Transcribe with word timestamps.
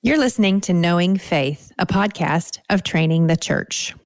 You're 0.00 0.18
listening 0.18 0.60
to 0.60 0.72
Knowing 0.72 1.16
Faith, 1.16 1.72
a 1.76 1.84
podcast 1.84 2.60
of 2.70 2.84
Training 2.84 3.26
the 3.26 3.36
Church. 3.36 3.96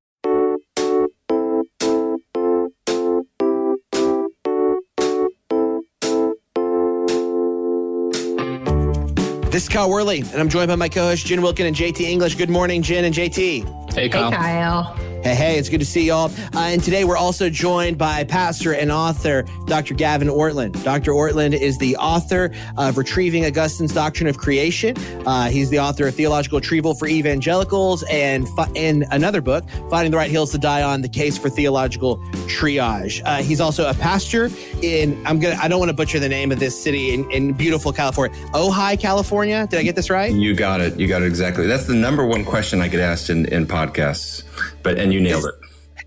This 9.51 9.65
is 9.65 9.69
Kyle 9.69 9.91
Worley, 9.91 10.21
and 10.21 10.41
I'm 10.41 10.49
joined 10.49 10.69
by 10.69 10.77
my 10.77 10.89
co-host 10.89 11.27
Jen 11.27 11.43
Wilkin 11.43 11.67
and 11.67 11.77
JT 11.77 12.01
English. 12.01 12.37
Good 12.37 12.49
morning, 12.49 12.81
Jen 12.81 13.05
and 13.05 13.15
JT. 13.15 13.93
Hey, 13.93 14.09
Kyle. 14.09 14.31
Hey, 14.31 14.37
Kyle. 14.39 15.12
Hey, 15.23 15.37
hey, 15.37 15.57
it's 15.57 15.69
good 15.69 15.79
to 15.79 15.87
see 15.87 16.07
y'all. 16.07 16.33
Uh, 16.53 16.59
and 16.63 16.83
today 16.83 17.05
we're 17.05 17.17
also 17.17 17.49
joined 17.49 17.97
by 17.97 18.25
pastor 18.25 18.75
and 18.75 18.91
author 18.91 19.45
Dr. 19.67 19.95
Gavin 19.95 20.27
Ortlund. 20.27 20.83
Dr. 20.83 21.13
Ortlund 21.13 21.53
is 21.55 21.79
the 21.79 21.97
author 21.99 22.51
of 22.77 22.99
Retrieving 22.99 23.45
Augustine's 23.45 23.95
Doctrine 23.95 24.29
of 24.29 24.37
Creation. 24.37 24.97
Uh, 25.25 25.49
he's 25.49 25.71
the 25.71 25.79
author 25.79 26.09
of 26.09 26.17
Theological 26.17 26.59
Retrieval 26.59 26.95
for 26.95 27.07
Evangelicals 27.07 28.03
and 28.11 28.49
in 28.75 29.05
another 29.13 29.41
book, 29.41 29.65
Finding 29.89 30.11
the 30.11 30.17
Right 30.17 30.31
Hills 30.31 30.51
to 30.53 30.59
Die 30.59 30.83
on: 30.83 31.03
The 31.03 31.09
Case 31.09 31.39
for 31.39 31.49
Theological 31.49 32.17
Triage. 32.49 33.23
Uh, 33.25 33.43
he's 33.43 33.61
also 33.61 33.89
a 33.89 33.95
pastor 33.95 34.51
in 34.83 35.25
I'm 35.25 35.39
gonna 35.39 35.57
I 35.63 35.69
don't 35.69 35.79
want 35.79 35.91
to 35.91 35.97
butcher 35.97 36.19
the 36.19 36.29
name 36.29 36.51
of 36.51 36.59
this 36.59 36.83
city 36.83 37.15
in, 37.15 37.31
in 37.31 37.53
beautiful 37.53 37.93
California, 37.93 38.37
Ojai, 38.55 38.99
California. 38.99 39.69
Did 39.69 39.79
I 39.79 39.85
get 39.85 39.95
this 39.95 40.11
right? 40.11 40.33
You 40.33 40.57
got 40.57 40.81
it. 40.81 40.99
You 40.99 41.07
got 41.07 41.23
it 41.23 41.27
exactly. 41.27 41.69
That's 41.69 41.87
the 41.87 41.95
number 41.95 42.27
one 42.27 42.45
question 42.45 42.81
I 42.81 42.89
get 42.89 42.99
asked 42.99 43.31
in, 43.31 43.47
in 43.47 43.67
podcasts. 43.67 44.43
But 44.83 44.99
and 44.99 45.13
you 45.13 45.21
nailed 45.21 45.45
it. 45.45 45.55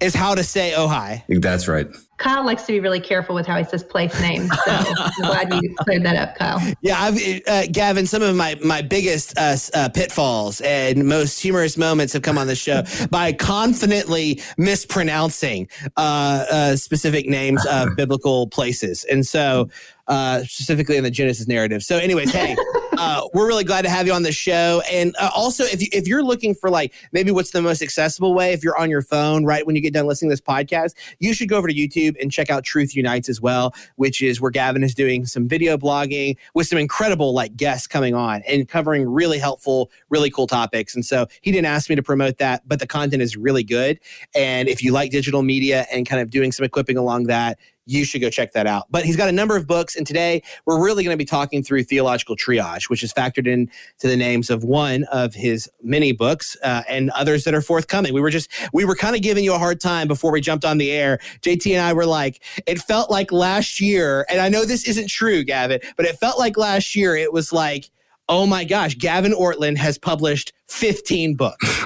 Is 0.02 0.13
how 0.13 0.35
to 0.35 0.44
say 0.44 0.73
Ojai. 0.76 1.23
That's 1.41 1.67
right. 1.67 1.88
Kyle 2.17 2.45
likes 2.45 2.63
to 2.63 2.72
be 2.72 2.80
really 2.80 2.99
careful 2.99 3.36
with 3.36 3.45
how 3.45 3.58
he 3.58 3.63
says 3.66 3.84
place 3.84 4.20
names. 4.22 4.49
So 4.49 4.72
I'm 4.72 5.12
glad 5.17 5.53
you 5.53 5.76
cleared 5.80 6.03
that 6.03 6.16
up, 6.16 6.36
Kyle. 6.36 6.62
Yeah, 6.81 6.98
I've, 7.00 7.20
uh, 7.48 7.63
Gavin, 7.72 8.08
some 8.08 8.22
of 8.22 8.36
my, 8.36 8.55
my 8.63 8.81
biggest 8.81 9.38
uh, 9.38 9.58
uh, 9.73 9.89
pitfalls 9.89 10.62
and 10.62 11.05
most 11.05 11.41
humorous 11.41 11.77
moments 11.77 12.13
have 12.13 12.22
come 12.22 12.38
on 12.38 12.48
the 12.48 12.55
show 12.55 12.84
by 13.09 13.34
confidently 13.34 14.42
mispronouncing 14.58 15.67
uh, 15.97 16.45
uh, 16.50 16.75
specific 16.78 17.28
names 17.28 17.66
of 17.66 17.89
biblical 17.97 18.47
places. 18.47 19.03
And 19.06 19.25
so, 19.28 19.69
uh, 20.08 20.44
specifically 20.44 20.97
in 20.97 21.03
the 21.03 21.12
Genesis 21.12 21.47
narrative. 21.47 21.84
So, 21.84 21.97
anyways, 21.97 22.31
hey, 22.31 22.56
uh, 22.97 23.27
we're 23.33 23.47
really 23.47 23.63
glad 23.63 23.83
to 23.83 23.89
have 23.89 24.07
you 24.07 24.13
on 24.13 24.23
the 24.23 24.31
show. 24.31 24.81
And 24.91 25.15
uh, 25.19 25.29
also, 25.35 25.63
if 25.63 25.81
you, 25.81 25.88
if 25.91 26.07
you're 26.07 26.23
looking 26.23 26.53
for 26.53 26.69
like 26.69 26.93
maybe 27.11 27.31
what's 27.31 27.51
the 27.51 27.61
most 27.61 27.81
accessible 27.81 28.33
way, 28.33 28.53
if 28.53 28.63
you're 28.63 28.77
on 28.77 28.89
your 28.89 29.01
phone 29.01 29.45
right 29.45 29.65
when 29.65 29.75
you 29.75 29.81
get 29.81 29.93
done 29.93 30.07
listening 30.07 30.29
to 30.29 30.33
this 30.33 30.41
podcast, 30.41 30.93
you 31.19 31.33
should 31.33 31.49
go 31.49 31.57
over 31.57 31.67
to 31.67 31.73
YouTube 31.73 32.16
and 32.21 32.31
check 32.31 32.49
out 32.49 32.63
Truth 32.63 32.95
Unites 32.95 33.29
as 33.29 33.41
well, 33.41 33.73
which 33.95 34.21
is 34.21 34.41
where 34.41 34.51
Gavin 34.51 34.83
is 34.83 34.93
doing 34.93 35.25
some 35.25 35.47
video 35.47 35.77
blogging 35.77 36.38
with 36.53 36.67
some 36.67 36.79
incredible 36.79 37.33
like 37.33 37.55
guests 37.55 37.88
coming 37.88 38.13
on 38.13 38.41
and 38.47 38.67
covering 38.67 39.07
really 39.07 39.39
helpful, 39.39 39.91
really 40.09 40.29
cool 40.29 40.47
topics. 40.47 40.95
And 40.95 41.05
so 41.05 41.27
he 41.41 41.51
didn't 41.51 41.67
ask 41.67 41.89
me 41.89 41.95
to 41.95 42.03
promote 42.03 42.38
that, 42.38 42.67
but 42.67 42.79
the 42.79 42.88
content 42.88 43.21
is 43.21 43.38
really 43.38 43.63
good. 43.63 43.99
And 44.33 44.67
if 44.67 44.83
you 44.83 44.91
like 44.91 45.11
digital 45.11 45.41
media 45.41 45.85
and 45.91 46.05
kind 46.05 46.21
of 46.21 46.29
doing 46.29 46.51
some 46.51 46.66
equipping 46.66 46.97
along 46.97 47.25
that, 47.25 47.59
you 47.86 48.05
should 48.05 48.22
go 48.22 48.30
check 48.30 48.53
that 48.53 48.67
out. 48.67 48.86
But 48.89 49.05
he's 49.05 49.16
got 49.16 49.30
a 49.30 49.31
number 49.31 49.55
of 49.55 49.67
books, 49.67 49.95
and 49.95 50.05
today 50.05 50.41
we're 50.66 50.83
really 50.83 51.03
going 51.03 51.14
to 51.14 51.17
be 51.17 51.25
talking 51.25 51.64
through 51.64 51.83
theological 51.83 52.36
triage, 52.36 52.89
which 52.89 53.03
is 53.03 53.14
factored 53.14 53.47
into 53.47 54.08
the 54.08 54.17
names 54.17 54.50
of 54.50 54.64
one 54.64 55.03
of 55.05 55.33
his 55.33 55.69
many 55.81 56.11
books 56.11 56.58
uh, 56.63 56.83
and 56.89 57.09
others 57.11 57.44
that 57.44 57.53
are 57.53 57.61
forthcoming. 57.61 58.13
We 58.13 58.22
were 58.22 58.30
just 58.30 58.50
we 58.73 58.86
were 58.86 58.95
kind 58.95 59.16
of 59.16 59.22
giving 59.22 59.44
you 59.44 59.53
a 59.53 59.59
hard 59.59 59.80
time 59.80 60.08
before 60.08 60.31
we 60.31 60.41
jumped 60.41 60.66
on 60.66 60.78
the 60.78 60.91
air. 60.91 61.19
JT 61.41 61.72
and 61.73 61.81
I 61.81 61.94
were 61.94 62.06
like, 62.06 62.41
it 62.66 62.80
felt 62.80 63.09
like 63.11 63.31
last 63.31 63.80
year, 63.80 64.25
and 64.30 64.41
I 64.41 64.50
know 64.50 64.66
this 64.66 64.88
isn't 64.88 65.09
true, 65.09 65.44
Gavin, 65.44 65.80
but 65.97 66.06
it 66.06 66.17
felt 66.17 66.39
like 66.39 66.58
last 66.58 66.95
year. 66.95 67.16
It 67.16 67.31
was 67.31 67.53
like 67.53 67.89
oh 68.28 68.45
my 68.45 68.63
gosh, 68.63 68.95
Gavin 68.95 69.33
Ortlund 69.33 69.78
has 69.78 69.97
published 69.97 70.53
15 70.67 71.36
books. 71.36 71.86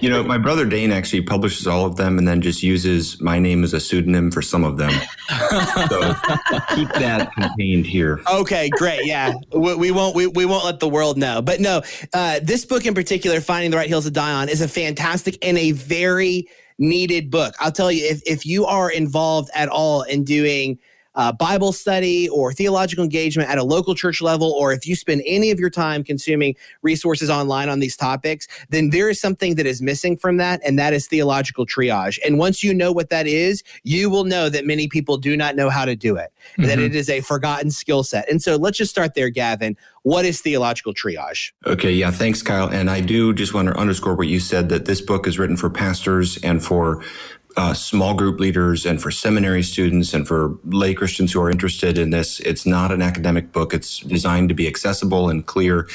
you 0.00 0.10
know, 0.10 0.22
my 0.22 0.38
brother 0.38 0.64
Dane 0.64 0.92
actually 0.92 1.22
publishes 1.22 1.66
all 1.66 1.86
of 1.86 1.96
them 1.96 2.18
and 2.18 2.26
then 2.26 2.40
just 2.40 2.62
uses 2.62 3.20
my 3.20 3.38
name 3.38 3.64
as 3.64 3.72
a 3.72 3.80
pseudonym 3.80 4.30
for 4.30 4.42
some 4.42 4.64
of 4.64 4.76
them. 4.76 4.90
so 5.88 6.14
keep 6.74 6.88
that 6.94 7.30
contained 7.34 7.86
here. 7.86 8.20
Okay, 8.30 8.70
great. 8.70 9.04
Yeah, 9.04 9.34
we, 9.52 9.74
we, 9.74 9.90
won't 9.90 10.14
we, 10.14 10.26
we 10.26 10.44
won't 10.44 10.64
let 10.64 10.80
the 10.80 10.88
world 10.88 11.16
know. 11.16 11.42
But 11.42 11.60
no, 11.60 11.82
uh, 12.12 12.40
this 12.42 12.64
book 12.64 12.86
in 12.86 12.94
particular, 12.94 13.40
Finding 13.40 13.70
the 13.70 13.76
Right 13.76 13.88
Hills 13.88 14.04
to 14.04 14.10
Die 14.10 14.32
on, 14.32 14.48
is 14.48 14.60
a 14.60 14.68
fantastic 14.68 15.38
and 15.42 15.58
a 15.58 15.72
very 15.72 16.48
needed 16.78 17.30
book. 17.30 17.54
I'll 17.60 17.72
tell 17.72 17.90
you, 17.90 18.04
if 18.06 18.22
if 18.26 18.46
you 18.46 18.66
are 18.66 18.90
involved 18.90 19.50
at 19.54 19.68
all 19.68 20.02
in 20.02 20.24
doing 20.24 20.78
uh, 21.16 21.32
Bible 21.32 21.72
study 21.72 22.28
or 22.28 22.52
theological 22.52 23.02
engagement 23.02 23.50
at 23.50 23.58
a 23.58 23.64
local 23.64 23.94
church 23.94 24.22
level, 24.22 24.52
or 24.52 24.72
if 24.72 24.86
you 24.86 24.94
spend 24.94 25.22
any 25.26 25.50
of 25.50 25.58
your 25.58 25.70
time 25.70 26.04
consuming 26.04 26.54
resources 26.82 27.28
online 27.28 27.68
on 27.68 27.80
these 27.80 27.96
topics, 27.96 28.46
then 28.68 28.90
there 28.90 29.08
is 29.08 29.20
something 29.20 29.56
that 29.56 29.66
is 29.66 29.82
missing 29.82 30.16
from 30.16 30.36
that, 30.36 30.60
and 30.64 30.78
that 30.78 30.92
is 30.92 31.08
theological 31.08 31.66
triage. 31.66 32.18
And 32.24 32.38
once 32.38 32.62
you 32.62 32.72
know 32.72 32.92
what 32.92 33.10
that 33.10 33.26
is, 33.26 33.62
you 33.82 34.10
will 34.10 34.24
know 34.24 34.48
that 34.48 34.64
many 34.64 34.88
people 34.88 35.16
do 35.16 35.36
not 35.36 35.56
know 35.56 35.70
how 35.70 35.84
to 35.84 35.96
do 35.96 36.16
it, 36.16 36.32
mm-hmm. 36.52 36.64
that 36.68 36.78
it 36.78 36.94
is 36.94 37.08
a 37.08 37.20
forgotten 37.20 37.70
skill 37.70 38.02
set. 38.02 38.30
And 38.30 38.42
so 38.42 38.56
let's 38.56 38.78
just 38.78 38.90
start 38.90 39.14
there, 39.14 39.30
Gavin. 39.30 39.76
What 40.02 40.24
is 40.24 40.40
theological 40.40 40.94
triage? 40.94 41.50
Okay, 41.66 41.90
yeah, 41.90 42.12
thanks, 42.12 42.40
Kyle. 42.40 42.68
And 42.68 42.88
I 42.88 43.00
do 43.00 43.32
just 43.32 43.54
want 43.54 43.66
to 43.68 43.74
underscore 43.74 44.14
what 44.14 44.28
you 44.28 44.38
said 44.38 44.68
that 44.68 44.84
this 44.84 45.00
book 45.00 45.26
is 45.26 45.36
written 45.36 45.56
for 45.56 45.68
pastors 45.68 46.38
and 46.44 46.64
for 46.64 47.02
uh, 47.56 47.72
small 47.72 48.14
group 48.14 48.38
leaders 48.38 48.84
and 48.84 49.00
for 49.00 49.10
seminary 49.10 49.62
students 49.62 50.12
and 50.12 50.28
for 50.28 50.58
lay 50.64 50.92
Christians 50.92 51.32
who 51.32 51.40
are 51.40 51.50
interested 51.50 51.96
in 51.96 52.10
this. 52.10 52.38
It's 52.40 52.66
not 52.66 52.92
an 52.92 53.00
academic 53.00 53.50
book. 53.52 53.72
It's 53.72 54.00
designed 54.00 54.50
to 54.50 54.54
be 54.54 54.68
accessible 54.68 55.30
and 55.30 55.46
clear. 55.46 55.88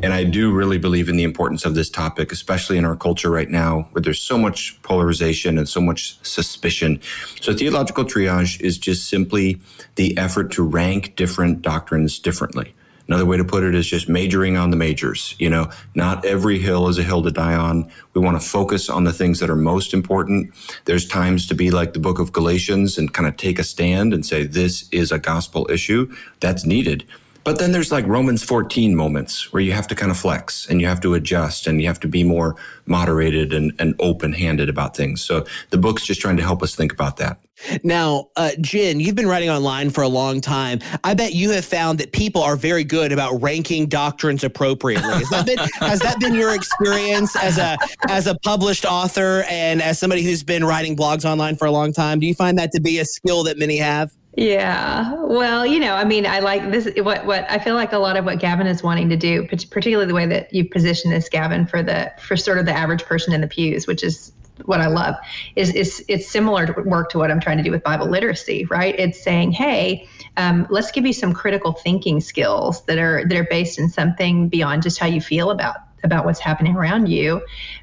And 0.00 0.12
I 0.12 0.24
do 0.24 0.52
really 0.52 0.78
believe 0.78 1.08
in 1.08 1.16
the 1.16 1.24
importance 1.24 1.64
of 1.64 1.74
this 1.74 1.90
topic, 1.90 2.30
especially 2.30 2.78
in 2.78 2.84
our 2.84 2.96
culture 2.96 3.30
right 3.30 3.50
now 3.50 3.88
where 3.92 4.02
there's 4.02 4.20
so 4.20 4.38
much 4.38 4.80
polarization 4.82 5.58
and 5.58 5.68
so 5.68 5.80
much 5.80 6.18
suspicion. 6.24 7.00
So 7.40 7.52
theological 7.52 8.04
triage 8.04 8.60
is 8.60 8.78
just 8.78 9.08
simply 9.08 9.60
the 9.96 10.16
effort 10.16 10.52
to 10.52 10.62
rank 10.62 11.16
different 11.16 11.62
doctrines 11.62 12.18
differently. 12.20 12.74
Another 13.08 13.24
way 13.24 13.38
to 13.38 13.44
put 13.44 13.64
it 13.64 13.74
is 13.74 13.86
just 13.86 14.06
majoring 14.06 14.58
on 14.58 14.70
the 14.70 14.76
majors. 14.76 15.34
You 15.38 15.48
know, 15.48 15.70
not 15.94 16.26
every 16.26 16.58
hill 16.58 16.88
is 16.88 16.98
a 16.98 17.02
hill 17.02 17.22
to 17.22 17.30
die 17.30 17.54
on. 17.54 17.90
We 18.12 18.20
want 18.20 18.40
to 18.40 18.46
focus 18.46 18.90
on 18.90 19.04
the 19.04 19.14
things 19.14 19.40
that 19.40 19.48
are 19.48 19.56
most 19.56 19.94
important. 19.94 20.52
There's 20.84 21.08
times 21.08 21.46
to 21.48 21.54
be 21.54 21.70
like 21.70 21.94
the 21.94 22.00
book 22.00 22.18
of 22.18 22.32
Galatians 22.32 22.98
and 22.98 23.12
kind 23.12 23.26
of 23.26 23.38
take 23.38 23.58
a 23.58 23.64
stand 23.64 24.12
and 24.12 24.26
say, 24.26 24.44
this 24.44 24.86
is 24.92 25.10
a 25.10 25.18
gospel 25.18 25.66
issue 25.70 26.14
that's 26.40 26.66
needed. 26.66 27.06
But 27.44 27.58
then 27.58 27.72
there's 27.72 27.90
like 27.90 28.06
Romans 28.06 28.42
14 28.42 28.94
moments 28.94 29.52
where 29.52 29.62
you 29.62 29.72
have 29.72 29.86
to 29.88 29.94
kind 29.94 30.10
of 30.10 30.18
flex 30.18 30.68
and 30.68 30.80
you 30.80 30.86
have 30.86 31.00
to 31.00 31.14
adjust 31.14 31.66
and 31.66 31.80
you 31.80 31.86
have 31.86 32.00
to 32.00 32.08
be 32.08 32.22
more 32.22 32.56
moderated 32.86 33.52
and, 33.52 33.72
and 33.78 33.94
open 33.98 34.32
handed 34.32 34.68
about 34.68 34.96
things. 34.96 35.22
So 35.22 35.46
the 35.70 35.78
book's 35.78 36.04
just 36.04 36.20
trying 36.20 36.36
to 36.36 36.42
help 36.42 36.62
us 36.62 36.74
think 36.74 36.92
about 36.92 37.16
that. 37.18 37.38
Now, 37.82 38.28
uh, 38.36 38.50
Jen, 38.60 39.00
you've 39.00 39.14
been 39.14 39.26
writing 39.26 39.50
online 39.50 39.90
for 39.90 40.02
a 40.02 40.08
long 40.08 40.40
time. 40.40 40.78
I 41.02 41.14
bet 41.14 41.34
you 41.34 41.50
have 41.50 41.64
found 41.64 41.98
that 41.98 42.12
people 42.12 42.42
are 42.42 42.56
very 42.56 42.84
good 42.84 43.12
about 43.12 43.42
ranking 43.42 43.86
doctrines 43.86 44.44
appropriately. 44.44 45.10
Has 45.10 45.30
that 45.30 45.46
been, 45.46 45.58
has 45.80 46.00
that 46.00 46.20
been 46.20 46.34
your 46.34 46.54
experience 46.54 47.34
as 47.34 47.58
a 47.58 47.76
as 48.08 48.26
a 48.26 48.36
published 48.44 48.84
author 48.84 49.44
and 49.48 49.82
as 49.82 49.98
somebody 49.98 50.22
who's 50.22 50.44
been 50.44 50.64
writing 50.64 50.96
blogs 50.96 51.24
online 51.24 51.56
for 51.56 51.64
a 51.64 51.72
long 51.72 51.92
time? 51.92 52.20
Do 52.20 52.26
you 52.26 52.34
find 52.34 52.58
that 52.58 52.70
to 52.72 52.80
be 52.80 52.98
a 53.00 53.04
skill 53.04 53.42
that 53.44 53.58
many 53.58 53.78
have? 53.78 54.12
Yeah. 54.38 55.14
Well, 55.24 55.66
you 55.66 55.80
know, 55.80 55.94
I 55.94 56.04
mean, 56.04 56.24
I 56.24 56.38
like 56.38 56.70
this. 56.70 56.88
What 56.98 57.26
what 57.26 57.44
I 57.50 57.58
feel 57.58 57.74
like 57.74 57.92
a 57.92 57.98
lot 57.98 58.16
of 58.16 58.24
what 58.24 58.38
Gavin 58.38 58.68
is 58.68 58.84
wanting 58.84 59.08
to 59.08 59.16
do, 59.16 59.44
particularly 59.48 60.06
the 60.06 60.14
way 60.14 60.26
that 60.26 60.54
you 60.54 60.64
position 60.64 61.10
this, 61.10 61.28
Gavin, 61.28 61.66
for 61.66 61.82
the 61.82 62.12
for 62.20 62.36
sort 62.36 62.58
of 62.58 62.64
the 62.64 62.72
average 62.72 63.02
person 63.04 63.34
in 63.34 63.40
the 63.40 63.48
pews, 63.48 63.88
which 63.88 64.04
is 64.04 64.30
what 64.66 64.80
I 64.80 64.86
love, 64.86 65.16
is 65.56 65.74
is 65.74 66.04
it's 66.06 66.30
similar 66.30 66.66
to 66.66 66.82
work 66.82 67.10
to 67.10 67.18
what 67.18 67.32
I'm 67.32 67.40
trying 67.40 67.56
to 67.56 67.64
do 67.64 67.72
with 67.72 67.82
Bible 67.82 68.08
literacy, 68.08 68.64
right? 68.66 68.94
It's 68.96 69.20
saying, 69.20 69.50
hey, 69.52 70.06
um, 70.36 70.68
let's 70.70 70.92
give 70.92 71.04
you 71.04 71.12
some 71.12 71.32
critical 71.32 71.72
thinking 71.72 72.20
skills 72.20 72.84
that 72.84 72.98
are 72.98 73.24
that 73.26 73.36
are 73.36 73.48
based 73.50 73.76
in 73.76 73.88
something 73.88 74.48
beyond 74.48 74.84
just 74.84 75.00
how 75.00 75.06
you 75.08 75.20
feel 75.20 75.50
about 75.50 75.78
about 76.04 76.24
what's 76.24 76.40
happening 76.40 76.76
around 76.76 77.06
you. 77.06 77.36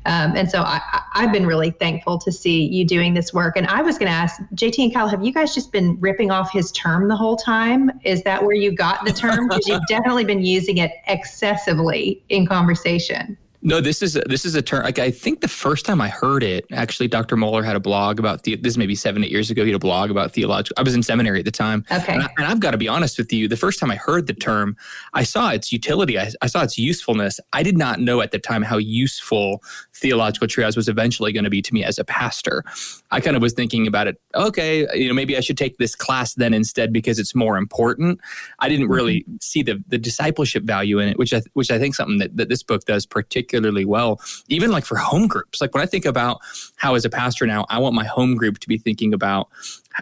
Um, 0.06 0.36
and 0.36 0.50
so 0.50 0.62
I, 0.62 0.82
have 1.14 1.32
been 1.32 1.46
really 1.46 1.72
thankful 1.72 2.18
to 2.20 2.32
see 2.32 2.66
you 2.66 2.86
doing 2.86 3.14
this 3.14 3.34
work. 3.34 3.58
And 3.58 3.68
I 3.68 3.82
was 3.82 3.98
going 3.98 4.12
to 4.12 4.16
ask 4.16 4.42
JT 4.56 4.84
and 4.84 4.94
Kyle, 4.94 5.08
have 5.08 5.24
you 5.24 5.34
guys 5.34 5.54
just 5.54 5.72
been 5.72 6.00
ripping 6.00 6.32
off 6.32 6.52
his 6.52 6.72
term 6.72 7.08
the 7.08 7.16
whole 7.16 7.36
time? 7.36 7.92
Is 8.04 8.24
that 8.24 8.44
where 8.44 8.56
you 8.56 8.72
got 8.72 9.06
the 9.06 9.14
term? 9.14 9.48
Because 9.48 9.68
you've 9.68 9.86
definitely 9.90 10.26
been 10.26 10.44
using 10.44 10.78
it 10.78 10.92
excessively 11.08 12.24
in 12.30 12.46
conversation. 12.46 13.38
No, 13.66 13.82
this 13.82 14.04
is 14.04 14.16
a, 14.16 14.22
this 14.22 14.46
is 14.46 14.54
a 14.54 14.62
term. 14.62 14.84
Like 14.84 15.00
I 15.00 15.10
think 15.10 15.42
the 15.42 15.48
first 15.48 15.88
time 15.88 16.00
I 16.00 16.08
heard 16.08 16.44
it, 16.44 16.68
actually, 16.72 17.08
Dr. 17.08 17.36
Mohler 17.36 17.66
had 17.66 17.76
a 17.76 17.80
blog 17.80 18.20
about 18.20 18.44
the. 18.44 18.56
This 18.58 18.74
is 18.74 18.78
maybe 18.78 18.94
seven, 18.94 19.24
eight 19.24 19.32
years 19.32 19.50
ago. 19.50 19.64
He 19.64 19.72
had 19.72 19.76
a 19.76 19.80
blog 19.80 20.12
about 20.12 20.34
theological. 20.34 20.76
I 20.78 20.84
was 20.84 20.94
in 20.94 21.02
seminary 21.02 21.40
at 21.40 21.46
the 21.46 21.52
time. 21.52 21.84
Okay. 21.92 22.14
And, 22.14 22.30
I, 22.38 22.44
have 22.44 22.60
got 22.60 22.72
to 22.72 22.78
be 22.78 22.88
honest 22.88 23.18
with 23.18 23.34
you. 23.34 23.48
The 23.48 23.58
first 23.58 23.80
time 23.80 23.90
I 23.90 23.96
heard 23.96 24.28
the 24.28 24.36
term, 24.36 24.78
I 25.16 25.24
saw 25.24 25.50
its 25.50 25.72
utility. 25.72 26.20
I, 26.20 26.30
I 26.44 26.46
saw 26.46 26.62
its 26.62 26.78
usefulness. 26.78 27.40
I 27.54 27.64
did 27.64 27.76
not 27.76 28.00
know 28.00 28.22
at 28.22 28.30
the 28.30 28.38
time 28.38 28.62
how 28.62 28.78
useful 28.78 29.64
theological 29.96 30.48
triage 30.48 30.76
was 30.76 30.88
eventually 30.88 31.32
going 31.32 31.44
to 31.44 31.50
be 31.50 31.64
to 31.64 31.74
me 31.74 31.84
as 31.84 31.98
a 31.98 32.04
pastor. 32.04 32.64
I 33.10 33.20
kind 33.20 33.36
of 33.36 33.42
was 33.42 33.54
thinking 33.54 33.88
about 33.88 34.06
it. 34.06 34.22
Okay, 34.36 34.86
you 34.94 35.08
know, 35.08 35.16
maybe 35.16 35.36
I 35.38 35.40
should 35.40 35.58
take 35.58 35.80
this 35.80 35.96
class 35.96 36.36
then 36.36 36.54
instead 36.54 36.94
because 36.94 37.18
it's 37.18 37.34
more 37.34 37.58
important. 37.58 38.20
I 38.60 38.70
didn't 38.70 38.90
really 38.90 39.22
mm-hmm. 39.22 39.38
see 39.42 39.64
the 39.64 39.84
the 39.88 39.98
discipleship 39.98 40.66
value 40.66 41.00
in 41.00 41.10
it, 41.10 41.18
which 41.18 41.34
I 41.34 41.42
which 41.54 41.72
I 41.72 41.80
think 41.80 41.96
something 41.96 42.20
that, 42.20 42.38
that 42.38 42.50
this 42.50 42.62
book 42.62 42.86
does 42.86 43.08
particularly 43.08 43.55
well. 43.86 44.20
Even 44.48 44.72
like 44.72 44.86
for 44.86 44.98
home 44.98 45.28
groups, 45.28 45.62
like 45.62 45.74
when 45.74 45.84
I 45.84 45.86
think 45.86 46.06
about 46.06 46.40
how 46.78 46.96
as 46.96 47.06
a 47.06 47.10
pastor 47.10 47.46
now, 47.46 47.66
I 47.70 47.80
want 47.80 47.96
my 47.96 48.06
home 48.06 48.36
group 48.36 48.60
to 48.60 48.68
be 48.68 48.78
thinking 48.78 49.14
about 49.14 49.50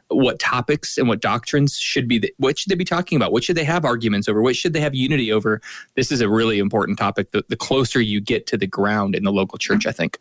what 0.08 0.40
topics 0.40 0.98
and 0.98 1.08
what 1.08 1.22
doctrines 1.22 1.78
should 1.78 2.08
be 2.08 2.18
the, 2.18 2.34
what 2.38 2.58
should 2.58 2.72
they 2.72 2.76
be 2.76 2.86
talking 2.86 3.16
about? 3.16 3.32
What 3.32 3.44
should 3.44 3.58
they 3.58 3.64
have 3.64 3.86
arguments 3.86 4.28
over? 4.28 4.42
What 4.42 4.56
should 4.56 4.74
they 4.74 4.80
have 4.80 4.96
unity 4.96 5.32
over? 5.32 5.62
This 5.96 6.12
is 6.12 6.22
a 6.22 6.30
really 6.30 6.58
important 6.58 6.98
topic 6.98 7.32
the, 7.32 7.44
the 7.50 7.58
closer 7.58 8.00
you 8.00 8.22
get 8.22 8.48
to 8.48 8.58
the 8.58 8.68
ground 8.68 9.16
in 9.16 9.24
the 9.24 9.32
local 9.32 9.58
church 9.58 9.86
mm. 9.86 9.90
i 9.90 9.92
think 9.92 10.18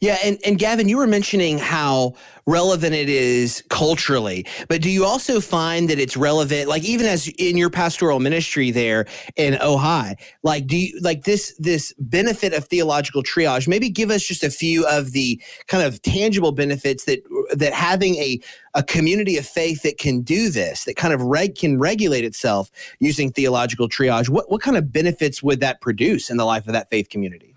yeah, 0.00 0.18
and, 0.24 0.38
and 0.44 0.58
Gavin, 0.58 0.88
you 0.88 0.96
were 0.96 1.06
mentioning 1.06 1.58
how 1.58 2.14
relevant 2.46 2.94
it 2.94 3.08
is 3.08 3.62
culturally, 3.68 4.44
but 4.68 4.82
do 4.82 4.90
you 4.90 5.04
also 5.04 5.40
find 5.40 5.88
that 5.88 5.98
it's 5.98 6.16
relevant, 6.16 6.68
like 6.68 6.82
even 6.82 7.06
as 7.06 7.28
in 7.38 7.56
your 7.56 7.70
pastoral 7.70 8.18
ministry 8.18 8.70
there 8.70 9.06
in 9.36 9.54
Ojai, 9.54 10.16
like 10.42 10.66
do 10.66 10.76
you 10.76 10.98
like 11.00 11.24
this 11.24 11.54
this 11.58 11.94
benefit 11.98 12.52
of 12.52 12.64
theological 12.64 13.22
triage? 13.22 13.68
Maybe 13.68 13.88
give 13.88 14.10
us 14.10 14.22
just 14.22 14.42
a 14.42 14.50
few 14.50 14.86
of 14.88 15.12
the 15.12 15.40
kind 15.68 15.84
of 15.84 16.02
tangible 16.02 16.52
benefits 16.52 17.04
that 17.04 17.22
that 17.54 17.72
having 17.72 18.16
a 18.16 18.40
a 18.74 18.82
community 18.82 19.36
of 19.36 19.46
faith 19.46 19.82
that 19.82 19.98
can 19.98 20.22
do 20.22 20.48
this, 20.48 20.84
that 20.84 20.96
kind 20.96 21.12
of 21.12 21.20
reg, 21.20 21.56
can 21.56 21.78
regulate 21.78 22.24
itself 22.24 22.70
using 23.00 23.30
theological 23.30 23.88
triage. 23.88 24.28
What 24.28 24.50
what 24.50 24.62
kind 24.62 24.76
of 24.76 24.92
benefits 24.92 25.42
would 25.42 25.60
that 25.60 25.80
produce 25.80 26.30
in 26.30 26.38
the 26.38 26.44
life 26.44 26.66
of 26.66 26.72
that 26.72 26.90
faith 26.90 27.08
community? 27.08 27.54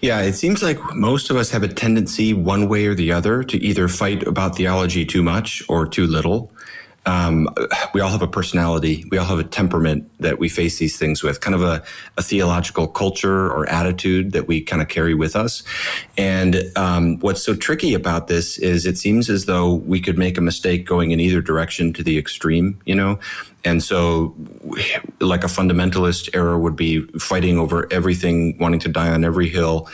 Yeah, 0.00 0.20
it 0.22 0.32
seems 0.32 0.62
like 0.62 0.78
most 0.94 1.28
of 1.28 1.36
us 1.36 1.50
have 1.50 1.62
a 1.62 1.68
tendency, 1.68 2.32
one 2.32 2.68
way 2.68 2.86
or 2.86 2.94
the 2.94 3.12
other, 3.12 3.42
to 3.44 3.62
either 3.62 3.86
fight 3.86 4.26
about 4.26 4.56
theology 4.56 5.04
too 5.04 5.22
much 5.22 5.62
or 5.68 5.86
too 5.86 6.06
little. 6.06 6.50
Um, 7.06 7.48
we 7.94 8.00
all 8.00 8.10
have 8.10 8.20
a 8.20 8.28
personality, 8.28 9.04
we 9.10 9.16
all 9.16 9.24
have 9.24 9.38
a 9.38 9.44
temperament 9.44 10.10
that 10.20 10.38
we 10.38 10.48
face 10.48 10.78
these 10.78 10.98
things 10.98 11.22
with, 11.22 11.40
kind 11.40 11.54
of 11.54 11.62
a, 11.62 11.82
a 12.18 12.22
theological 12.22 12.86
culture 12.86 13.50
or 13.50 13.66
attitude 13.68 14.32
that 14.32 14.46
we 14.46 14.60
kind 14.60 14.82
of 14.82 14.88
carry 14.88 15.14
with 15.14 15.34
us. 15.34 15.62
And 16.18 16.62
um, 16.76 17.18
what's 17.20 17.42
so 17.42 17.54
tricky 17.54 17.94
about 17.94 18.28
this 18.28 18.58
is 18.58 18.84
it 18.84 18.98
seems 18.98 19.30
as 19.30 19.46
though 19.46 19.74
we 19.74 20.00
could 20.00 20.18
make 20.18 20.36
a 20.36 20.42
mistake 20.42 20.86
going 20.86 21.10
in 21.10 21.20
either 21.20 21.40
direction 21.40 21.92
to 21.94 22.02
the 22.02 22.18
extreme, 22.18 22.78
you 22.84 22.94
know? 22.94 23.18
And 23.64 23.82
so, 23.82 24.34
like 25.20 25.44
a 25.44 25.48
fundamentalist 25.48 26.30
error 26.34 26.58
would 26.58 26.76
be 26.76 27.02
fighting 27.18 27.58
over 27.58 27.90
everything, 27.92 28.56
wanting 28.58 28.80
to 28.80 28.88
die 28.88 29.10
on 29.10 29.24
every 29.24 29.48
hill. 29.48 29.88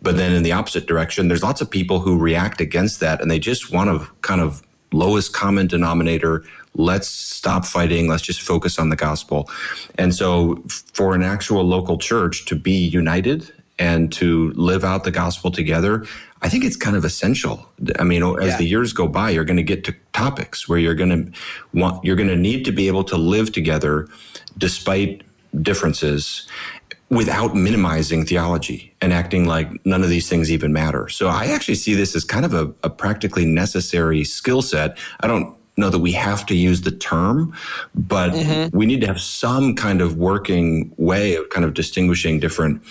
But 0.00 0.16
then 0.16 0.32
in 0.32 0.42
the 0.42 0.52
opposite 0.52 0.86
direction, 0.86 1.28
there's 1.28 1.42
lots 1.42 1.60
of 1.60 1.70
people 1.70 2.00
who 2.00 2.18
react 2.18 2.60
against 2.60 2.98
that 3.00 3.20
and 3.20 3.30
they 3.30 3.38
just 3.38 3.72
want 3.72 3.90
to 3.90 4.10
kind 4.22 4.40
of 4.40 4.62
lowest 4.92 5.32
common 5.32 5.66
denominator. 5.66 6.44
Let's 6.74 7.08
stop 7.08 7.64
fighting. 7.64 8.08
Let's 8.08 8.22
just 8.22 8.40
focus 8.40 8.78
on 8.78 8.88
the 8.88 8.96
gospel. 8.96 9.50
And 9.96 10.14
so, 10.14 10.62
for 10.92 11.14
an 11.14 11.22
actual 11.22 11.64
local 11.64 11.98
church 11.98 12.46
to 12.46 12.54
be 12.54 12.72
united 12.72 13.52
and 13.78 14.12
to 14.12 14.52
live 14.52 14.84
out 14.84 15.04
the 15.04 15.10
gospel 15.10 15.50
together, 15.50 16.06
I 16.42 16.48
think 16.48 16.64
it's 16.64 16.76
kind 16.76 16.96
of 16.96 17.04
essential. 17.04 17.66
I 17.98 18.04
mean, 18.04 18.22
as 18.40 18.46
yeah. 18.46 18.56
the 18.58 18.64
years 18.64 18.92
go 18.92 19.06
by, 19.06 19.30
you're 19.30 19.44
going 19.44 19.56
to 19.56 19.62
get 19.62 19.84
to 19.84 19.94
topics 20.12 20.68
where 20.68 20.78
you're 20.78 20.94
going 20.94 21.10
to 21.32 21.38
want, 21.72 22.04
you're 22.04 22.16
going 22.16 22.28
to 22.28 22.36
need 22.36 22.64
to 22.64 22.72
be 22.72 22.88
able 22.88 23.04
to 23.04 23.16
live 23.16 23.52
together 23.52 24.08
despite 24.58 25.22
differences 25.60 26.48
without 27.12 27.54
minimizing 27.54 28.24
theology 28.24 28.90
and 29.02 29.12
acting 29.12 29.44
like 29.44 29.68
none 29.84 30.02
of 30.02 30.08
these 30.08 30.30
things 30.30 30.50
even 30.50 30.72
matter. 30.72 31.10
So 31.10 31.28
I 31.28 31.48
actually 31.48 31.74
see 31.74 31.94
this 31.94 32.16
as 32.16 32.24
kind 32.24 32.46
of 32.46 32.54
a, 32.54 32.72
a 32.82 32.88
practically 32.88 33.44
necessary 33.44 34.24
skill 34.24 34.62
set. 34.62 34.96
I 35.20 35.26
don't 35.26 35.54
know 35.76 35.90
that 35.90 35.98
we 35.98 36.12
have 36.12 36.46
to 36.46 36.56
use 36.56 36.80
the 36.80 36.90
term, 36.90 37.54
but 37.94 38.30
mm-hmm. 38.30 38.74
we 38.74 38.86
need 38.86 39.02
to 39.02 39.06
have 39.06 39.20
some 39.20 39.74
kind 39.74 40.00
of 40.00 40.16
working 40.16 40.94
way 40.96 41.36
of 41.36 41.50
kind 41.50 41.66
of 41.66 41.74
distinguishing 41.74 42.40
different 42.40 42.82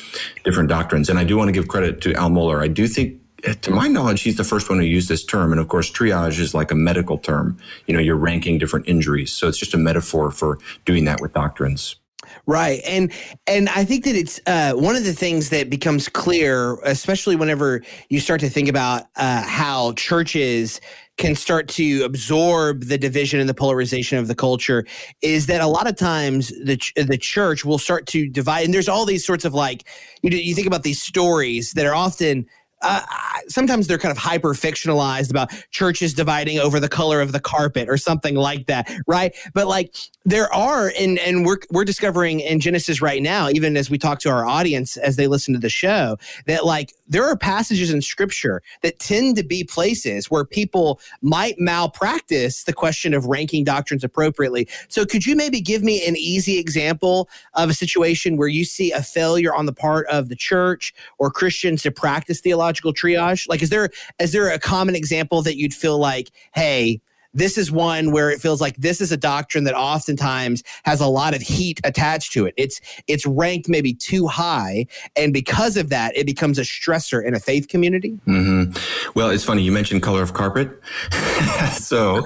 different 0.43 0.69
doctrines. 0.69 1.09
And 1.09 1.17
I 1.17 1.23
do 1.23 1.35
want 1.35 1.47
to 1.47 1.51
give 1.51 1.67
credit 1.67 1.99
to 2.01 2.13
Al 2.13 2.29
Mohler. 2.29 2.61
I 2.61 2.67
do 2.67 2.87
think 2.87 3.19
to 3.61 3.71
my 3.71 3.87
knowledge, 3.87 4.21
he's 4.21 4.37
the 4.37 4.43
first 4.43 4.69
one 4.69 4.77
who 4.77 4.85
used 4.85 5.09
this 5.09 5.25
term. 5.25 5.51
And 5.51 5.59
of 5.59 5.67
course, 5.67 5.91
triage 5.91 6.39
is 6.39 6.53
like 6.53 6.69
a 6.69 6.75
medical 6.75 7.17
term. 7.17 7.57
You 7.87 7.95
know, 7.95 7.99
you're 7.99 8.15
ranking 8.15 8.59
different 8.59 8.87
injuries. 8.87 9.31
So 9.31 9.47
it's 9.47 9.57
just 9.57 9.73
a 9.73 9.79
metaphor 9.79 10.29
for 10.29 10.59
doing 10.85 11.05
that 11.05 11.21
with 11.21 11.33
doctrines. 11.33 11.95
Right. 12.45 12.81
And 12.85 13.11
and 13.47 13.69
I 13.69 13.83
think 13.83 14.05
that 14.05 14.15
it's 14.15 14.39
uh, 14.45 14.73
one 14.73 14.95
of 14.95 15.03
the 15.03 15.13
things 15.13 15.49
that 15.49 15.69
becomes 15.69 16.07
clear, 16.07 16.75
especially 16.83 17.35
whenever 17.35 17.81
you 18.09 18.19
start 18.19 18.39
to 18.41 18.49
think 18.49 18.69
about 18.69 19.05
uh, 19.15 19.43
how 19.43 19.93
churches 19.93 20.79
can 21.17 21.35
start 21.35 21.67
to 21.67 22.01
absorb 22.03 22.85
the 22.85 22.97
division 22.97 23.39
and 23.39 23.47
the 23.47 23.53
polarization 23.53 24.17
of 24.17 24.27
the 24.27 24.35
culture 24.35 24.85
is 25.21 25.45
that 25.45 25.61
a 25.61 25.67
lot 25.67 25.87
of 25.87 25.95
times 25.95 26.51
the 26.63 26.77
ch- 26.77 26.93
the 26.95 27.17
church 27.17 27.63
will 27.63 27.77
start 27.77 28.07
to 28.07 28.27
divide 28.27 28.65
and 28.65 28.73
there's 28.73 28.89
all 28.89 29.05
these 29.05 29.25
sorts 29.25 29.45
of 29.45 29.53
like 29.53 29.87
you, 30.23 30.31
you 30.31 30.55
think 30.55 30.65
about 30.65 30.83
these 30.83 31.01
stories 31.01 31.73
that 31.73 31.85
are 31.85 31.93
often 31.93 32.45
uh, 32.81 33.01
sometimes 33.47 33.87
they're 33.87 33.97
kind 33.97 34.11
of 34.11 34.17
hyper 34.17 34.49
fictionalized 34.49 35.29
about 35.29 35.51
churches 35.71 36.13
dividing 36.13 36.59
over 36.59 36.79
the 36.79 36.89
color 36.89 37.21
of 37.21 37.31
the 37.31 37.39
carpet 37.39 37.87
or 37.89 37.97
something 37.97 38.35
like 38.35 38.65
that, 38.65 38.91
right? 39.07 39.35
But 39.53 39.67
like 39.67 39.95
there 40.25 40.51
are, 40.53 40.91
and 40.99 41.19
and 41.19 41.45
we're 41.45 41.57
we're 41.69 41.85
discovering 41.85 42.39
in 42.39 42.59
Genesis 42.59 43.01
right 43.01 43.21
now, 43.21 43.49
even 43.49 43.77
as 43.77 43.89
we 43.89 43.97
talk 43.97 44.19
to 44.19 44.29
our 44.29 44.45
audience 44.45 44.97
as 44.97 45.15
they 45.15 45.27
listen 45.27 45.53
to 45.53 45.59
the 45.59 45.69
show, 45.69 46.17
that 46.47 46.65
like 46.65 46.93
there 47.07 47.25
are 47.25 47.37
passages 47.37 47.91
in 47.91 48.01
Scripture 48.01 48.61
that 48.81 48.99
tend 48.99 49.35
to 49.35 49.43
be 49.43 49.63
places 49.63 50.31
where 50.31 50.45
people 50.45 50.99
might 51.21 51.55
malpractice 51.59 52.63
the 52.63 52.73
question 52.73 53.13
of 53.13 53.25
ranking 53.25 53.63
doctrines 53.63 54.03
appropriately. 54.03 54.67
So 54.87 55.05
could 55.05 55.25
you 55.25 55.35
maybe 55.35 55.61
give 55.61 55.83
me 55.83 56.05
an 56.07 56.15
easy 56.17 56.57
example 56.57 57.29
of 57.53 57.69
a 57.69 57.73
situation 57.73 58.37
where 58.37 58.47
you 58.47 58.65
see 58.65 58.91
a 58.91 59.03
failure 59.03 59.53
on 59.53 59.65
the 59.65 59.73
part 59.73 60.07
of 60.07 60.29
the 60.29 60.35
church 60.35 60.93
or 61.19 61.29
Christians 61.29 61.83
to 61.83 61.91
practice 61.91 62.41
theology? 62.41 62.70
Theological 62.71 62.93
triage? 62.93 63.47
Like, 63.47 63.61
is 63.61 63.69
there 63.69 63.89
is 64.19 64.31
there 64.31 64.49
a 64.49 64.59
common 64.59 64.95
example 64.95 65.41
that 65.43 65.57
you'd 65.57 65.73
feel 65.73 65.97
like, 65.97 66.31
hey, 66.53 67.01
this 67.33 67.57
is 67.57 67.71
one 67.71 68.11
where 68.11 68.29
it 68.29 68.41
feels 68.41 68.59
like 68.59 68.75
this 68.75 68.99
is 68.99 69.11
a 69.11 69.17
doctrine 69.17 69.63
that 69.63 69.73
oftentimes 69.73 70.63
has 70.83 70.99
a 70.99 71.07
lot 71.07 71.33
of 71.33 71.41
heat 71.41 71.79
attached 71.85 72.33
to 72.33 72.45
it. 72.45 72.53
It's 72.57 72.81
it's 73.07 73.25
ranked 73.25 73.69
maybe 73.69 73.93
too 73.93 74.27
high, 74.27 74.87
and 75.15 75.33
because 75.33 75.77
of 75.77 75.89
that, 75.89 76.15
it 76.15 76.25
becomes 76.25 76.57
a 76.59 76.63
stressor 76.63 77.23
in 77.23 77.33
a 77.33 77.39
faith 77.39 77.67
community. 77.67 78.19
Mm-hmm. 78.27 78.77
Well, 79.15 79.29
it's 79.29 79.43
funny 79.43 79.61
you 79.61 79.71
mentioned 79.71 80.01
color 80.01 80.21
of 80.21 80.33
carpet, 80.33 80.81
so. 81.73 82.25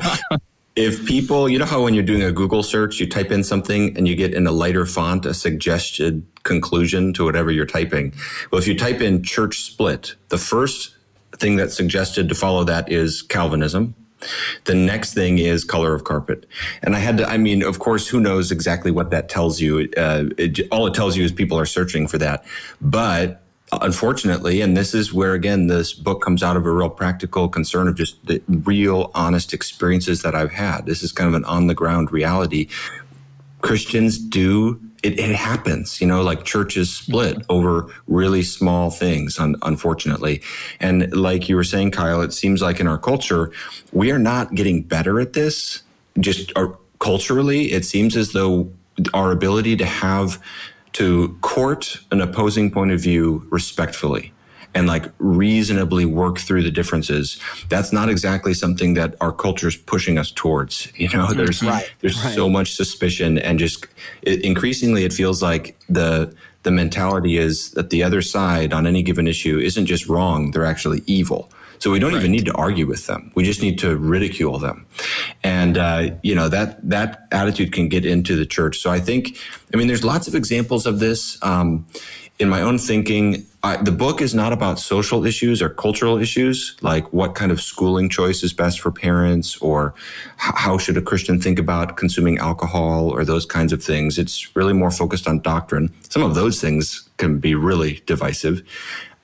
If 0.75 1.05
people, 1.05 1.47
you 1.47 1.57
know 1.57 1.65
how 1.65 1.83
when 1.83 1.93
you're 1.93 2.03
doing 2.03 2.23
a 2.23 2.31
Google 2.31 2.63
search, 2.63 2.99
you 2.99 3.07
type 3.07 3.31
in 3.31 3.43
something 3.43 3.95
and 3.97 4.07
you 4.07 4.15
get 4.15 4.33
in 4.33 4.45
a 4.45 4.51
lighter 4.51 4.85
font 4.85 5.25
a 5.25 5.33
suggested 5.33 6.25
conclusion 6.43 7.13
to 7.13 7.23
whatever 7.23 7.49
you're 7.51 7.65
typing. 7.65 8.13
Well, 8.51 8.59
if 8.59 8.67
you 8.67 8.77
type 8.77 9.01
in 9.01 9.23
church 9.23 9.61
split, 9.61 10.15
the 10.29 10.37
first 10.37 10.95
thing 11.37 11.55
that's 11.55 11.75
suggested 11.75 12.29
to 12.29 12.35
follow 12.35 12.63
that 12.65 12.91
is 12.91 13.21
Calvinism. 13.21 13.95
The 14.65 14.75
next 14.75 15.13
thing 15.13 15.37
is 15.37 15.63
color 15.63 15.93
of 15.93 16.03
carpet. 16.03 16.45
And 16.81 16.95
I 16.95 16.99
had 16.99 17.17
to, 17.17 17.27
I 17.27 17.37
mean, 17.37 17.63
of 17.63 17.79
course, 17.79 18.07
who 18.07 18.19
knows 18.19 18.51
exactly 18.51 18.91
what 18.91 19.11
that 19.11 19.29
tells 19.29 19.61
you? 19.61 19.89
Uh, 19.95 20.25
it, 20.37 20.67
all 20.71 20.87
it 20.87 20.93
tells 20.93 21.15
you 21.15 21.23
is 21.23 21.31
people 21.31 21.59
are 21.59 21.65
searching 21.65 22.07
for 22.07 22.17
that. 22.17 22.43
But 22.81 23.44
unfortunately, 23.71 24.61
and 24.61 24.75
this 24.75 24.93
is 24.93 25.13
where 25.13 25.33
again 25.33 25.67
this 25.67 25.93
book 25.93 26.21
comes 26.21 26.43
out 26.43 26.57
of 26.57 26.65
a 26.65 26.71
real 26.71 26.89
practical 26.89 27.49
concern 27.49 27.87
of 27.87 27.95
just 27.95 28.25
the 28.25 28.41
real 28.47 29.11
honest 29.15 29.53
experiences 29.53 30.21
that 30.21 30.35
I've 30.35 30.51
had. 30.51 30.85
This 30.85 31.03
is 31.03 31.11
kind 31.11 31.27
of 31.27 31.33
an 31.33 31.45
on 31.45 31.67
the 31.67 31.73
ground 31.73 32.11
reality. 32.11 32.67
Christians 33.61 34.19
do 34.19 34.79
it, 35.05 35.19
it 35.19 35.35
happens, 35.35 36.01
you 36.01 36.07
know, 36.07 36.23
like 36.23 36.45
churches 36.45 36.93
split 36.93 37.37
over 37.47 37.93
really 38.07 38.41
small 38.41 38.89
things, 38.89 39.37
un- 39.37 39.55
unfortunately. 39.61 40.41
And 40.79 41.15
like 41.15 41.47
you 41.47 41.55
were 41.55 41.63
saying, 41.63 41.91
Kyle, 41.91 42.21
it 42.21 42.33
seems 42.33 42.61
like 42.61 42.79
in 42.79 42.87
our 42.87 42.97
culture, 42.97 43.51
we 43.91 44.11
are 44.11 44.19
not 44.19 44.55
getting 44.55 44.81
better 44.81 45.19
at 45.19 45.33
this. 45.33 45.83
Just 46.19 46.51
uh, 46.55 46.69
culturally, 46.99 47.71
it 47.71 47.85
seems 47.85 48.17
as 48.17 48.31
though 48.31 48.71
our 49.13 49.31
ability 49.31 49.75
to 49.77 49.85
have 49.85 50.41
to 50.95 51.37
court 51.41 51.97
an 52.11 52.21
opposing 52.21 52.71
point 52.71 52.91
of 52.91 52.99
view 52.99 53.45
respectfully 53.49 54.31
and 54.73 54.87
like 54.87 55.05
reasonably 55.19 56.05
work 56.05 56.37
through 56.37 56.63
the 56.63 56.71
differences 56.71 57.39
that's 57.69 57.93
not 57.93 58.09
exactly 58.09 58.53
something 58.53 58.93
that 58.93 59.15
our 59.21 59.31
culture 59.31 59.67
is 59.67 59.77
pushing 59.77 60.17
us 60.17 60.31
towards 60.31 60.91
you 60.97 61.07
know 61.09 61.25
mm-hmm. 61.25 61.37
there's 61.37 61.63
right, 61.63 61.91
there's 62.01 62.21
right. 62.23 62.35
so 62.35 62.49
much 62.49 62.75
suspicion 62.75 63.37
and 63.37 63.59
just 63.59 63.87
it, 64.21 64.43
increasingly 64.43 65.05
it 65.05 65.13
feels 65.13 65.41
like 65.41 65.77
the 65.87 66.33
the 66.65 66.71
mentality 66.71 67.37
is 67.37 67.71
that 67.71 67.91
the 67.91 68.03
other 68.03 68.21
side 68.21 68.73
on 68.73 68.85
any 68.85 69.03
given 69.03 69.27
issue 69.27 69.59
isn't 69.59 69.85
just 69.85 70.09
wrong, 70.09 70.51
they're 70.51 70.65
actually 70.65 71.03
evil. 71.05 71.49
So 71.85 71.91
we 71.91 71.99
don't 71.99 72.13
right. 72.13 72.17
even 72.17 72.31
need 72.31 72.45
to 72.45 72.53
argue 72.53 72.87
with 72.87 73.05
them. 73.05 73.31
We 73.35 73.43
just 73.43 73.61
need 73.61 73.77
to 73.77 73.95
ridicule 73.95 74.57
them. 74.57 74.87
And, 75.43 75.77
uh, 75.77 76.15
you 76.23 76.33
know, 76.33 76.49
that, 76.49 76.79
that 76.89 77.27
attitude 77.31 77.73
can 77.73 77.89
get 77.89 78.07
into 78.07 78.35
the 78.35 78.47
church. 78.47 78.79
So 78.79 78.89
I 78.89 78.99
think, 78.99 79.37
I 79.71 79.77
mean, 79.77 79.85
there's 79.85 80.03
lots 80.03 80.27
of 80.27 80.33
examples 80.33 80.87
of 80.87 80.97
this. 80.97 81.37
Um, 81.43 81.85
in 82.39 82.49
my 82.49 82.61
own 82.61 82.79
thinking, 82.79 83.45
I, 83.61 83.77
the 83.77 83.91
book 83.91 84.19
is 84.19 84.33
not 84.33 84.51
about 84.51 84.79
social 84.79 85.27
issues 85.27 85.61
or 85.61 85.69
cultural 85.69 86.17
issues, 86.17 86.75
like 86.81 87.13
what 87.13 87.35
kind 87.35 87.51
of 87.51 87.61
schooling 87.61 88.09
choice 88.09 88.41
is 88.41 88.51
best 88.51 88.79
for 88.79 88.91
parents, 88.91 89.55
or 89.57 89.93
h- 90.43 90.55
how 90.55 90.79
should 90.79 90.97
a 90.97 91.03
Christian 91.03 91.39
think 91.39 91.59
about 91.59 91.97
consuming 91.97 92.39
alcohol, 92.39 93.11
or 93.11 93.23
those 93.23 93.45
kinds 93.45 93.71
of 93.71 93.83
things. 93.83 94.17
It's 94.17 94.55
really 94.55 94.73
more 94.73 94.89
focused 94.89 95.27
on 95.27 95.39
doctrine. 95.41 95.93
Some 96.09 96.23
of 96.23 96.33
those 96.33 96.59
things 96.59 97.07
can 97.17 97.37
be 97.37 97.53
really 97.53 98.01
divisive. 98.07 98.63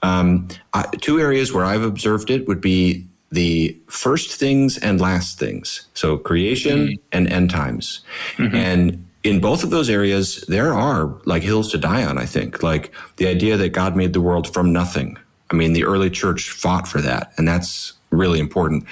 Um, 0.03 0.47
I, 0.73 0.83
two 1.01 1.19
areas 1.19 1.53
where 1.53 1.65
I've 1.65 1.83
observed 1.83 2.29
it 2.29 2.47
would 2.47 2.61
be 2.61 3.05
the 3.31 3.77
first 3.87 4.31
things 4.31 4.77
and 4.77 4.99
last 4.99 5.39
things. 5.39 5.87
So 5.93 6.17
creation 6.17 6.87
mm-hmm. 6.87 7.01
and 7.11 7.31
end 7.31 7.49
times. 7.49 8.01
Mm-hmm. 8.37 8.55
And 8.55 9.05
in 9.23 9.39
both 9.39 9.63
of 9.63 9.69
those 9.69 9.89
areas, 9.89 10.43
there 10.47 10.73
are 10.73 11.15
like 11.25 11.43
hills 11.43 11.71
to 11.71 11.77
die 11.77 12.03
on, 12.03 12.17
I 12.17 12.25
think. 12.25 12.63
Like 12.63 12.93
the 13.17 13.27
idea 13.27 13.57
that 13.57 13.69
God 13.69 13.95
made 13.95 14.13
the 14.13 14.21
world 14.21 14.51
from 14.51 14.73
nothing. 14.73 15.17
I 15.51 15.53
mean, 15.53 15.73
the 15.73 15.85
early 15.85 16.09
church 16.09 16.49
fought 16.49 16.87
for 16.87 17.01
that, 17.01 17.33
and 17.37 17.47
that's 17.47 17.93
really 18.09 18.39
important. 18.39 18.85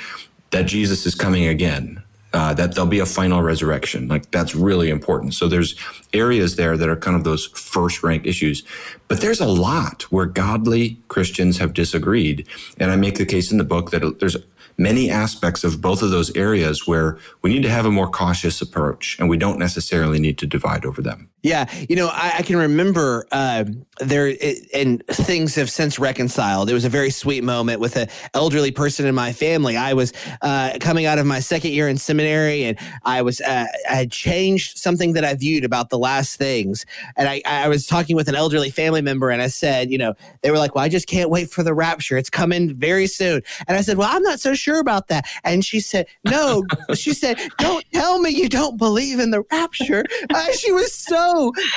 That 0.51 0.63
Jesus 0.63 1.05
is 1.05 1.15
coming 1.15 1.47
again 1.47 2.03
uh, 2.33 2.53
that 2.53 2.75
there'll 2.75 2.89
be 2.89 3.00
a 3.00 3.05
final 3.05 3.41
resurrection. 3.41 4.07
Like 4.07 4.29
that's 4.31 4.55
really 4.55 4.89
important. 4.89 5.33
So 5.33 5.48
there's 5.48 5.75
areas 6.13 6.55
there 6.55 6.77
that 6.77 6.89
are 6.89 6.95
kind 6.95 7.15
of 7.15 7.24
those 7.24 7.48
first 7.48 8.03
rank 8.03 8.25
issues, 8.25 8.63
but 9.07 9.21
there's 9.21 9.41
a 9.41 9.48
lot 9.48 10.03
where 10.03 10.25
godly 10.25 10.98
Christians 11.07 11.57
have 11.57 11.74
disagreed. 11.74 12.48
And 12.77 12.91
I 12.91 12.95
make 12.95 13.15
the 13.15 13.25
case 13.25 13.51
in 13.51 13.57
the 13.57 13.63
book 13.63 13.91
that 13.91 14.19
there's 14.19 14.38
many 14.77 15.12
aspects 15.12 15.63
of 15.63 15.81
both 15.81 16.01
of 16.01 16.09
those 16.09 16.36
areas 16.36 16.88
where 16.88 17.17
we 17.41 17.51
need 17.51 17.63
to 17.63 17.69
have 17.69 17.86
a 17.86 17.91
more 17.91 18.07
cautious 18.07 18.62
approach 18.62 19.17
and 19.19 19.29
we 19.29 19.38
don't 19.38 19.59
necessarily 19.59 20.19
need 20.19 20.38
to 20.38 20.48
divide 20.48 20.86
over 20.86 21.01
them. 21.01 21.29
Yeah, 21.41 21.72
you 21.88 21.96
know, 21.96 22.10
I, 22.12 22.36
I 22.39 22.41
can 22.41 22.58
remember 22.58 23.25
uh, 23.31 23.63
there, 24.00 24.27
it, 24.27 24.67
and 24.74 25.05
things 25.08 25.55
have 25.55 25.69
since 25.69 25.98
reconciled. 25.98 26.69
It 26.69 26.74
was 26.74 26.84
a 26.84 26.89
very 26.89 27.10
sweet 27.12 27.46
moment 27.46 27.79
with 27.79 27.96
an 27.96 28.10
elderly 28.34 28.72
person 28.72 29.05
in 29.05 29.15
my 29.15 29.31
family. 29.31 29.77
I 29.77 29.93
was 29.93 30.12
uh, 30.41 30.74
coming 30.81 31.05
out 31.05 31.17
of 31.17 31.25
my 31.25 31.39
second 31.39 31.72
year 31.72 31.88
in 31.88 31.98
seminary, 31.98 32.63
and 32.65 32.77
I 33.05 33.22
was 33.22 33.39
uh, 33.39 33.67
I 33.89 33.93
had 33.93 34.12
changed 34.12 34.77
something 34.77 35.13
that 35.13 35.24
I 35.24 35.34
viewed 35.34 35.63
about 35.63 35.89
the 35.89 35.98
last 35.98 36.38
things, 36.38 36.86
and 37.15 37.29
I, 37.29 37.41
I 37.46 37.69
was 37.69 37.88
talking 37.88 38.17
with 38.17 38.27
an 38.27 38.36
elderly 38.36 38.69
family 38.69 39.01
member, 39.01 39.29
and 39.29 39.41
I 39.41 39.48
said, 39.48 39.89
you 39.89 39.98
know, 39.98 40.15
they 40.41 40.51
were 40.51 40.58
like, 40.58 40.75
"Well, 40.75 40.84
I 40.84 40.89
just 40.89 41.08
can't 41.08 41.29
wait 41.29 41.50
for 41.50 41.63
the 41.63 41.74
rapture. 41.74 42.17
It's 42.17 42.29
coming 42.29 42.74
very 42.74 43.08
soon," 43.08 43.41
and 43.65 43.77
I 43.77 43.81
said, 43.81 43.98
"Well, 43.98 44.10
I'm 44.12 44.24
not 44.24 44.41
so 44.41 44.55
sure 44.55 44.79
about 44.79 45.08
that," 45.08 45.25
and 45.46 45.63
she 45.63 45.79
said, 45.79 46.05
"No," 46.25 46.65
she 46.96 47.13
said, 47.13 47.39
"Don't 47.60 47.86
tell 47.93 48.19
me 48.19 48.31
you 48.31 48.50
don't 48.50 48.77
believe 48.77 49.19
in 49.19 49.31
the 49.31 49.43
rapture." 49.51 50.03
Uh, 50.34 50.51
she 50.51 50.74
was 50.74 50.93
so 50.93 51.28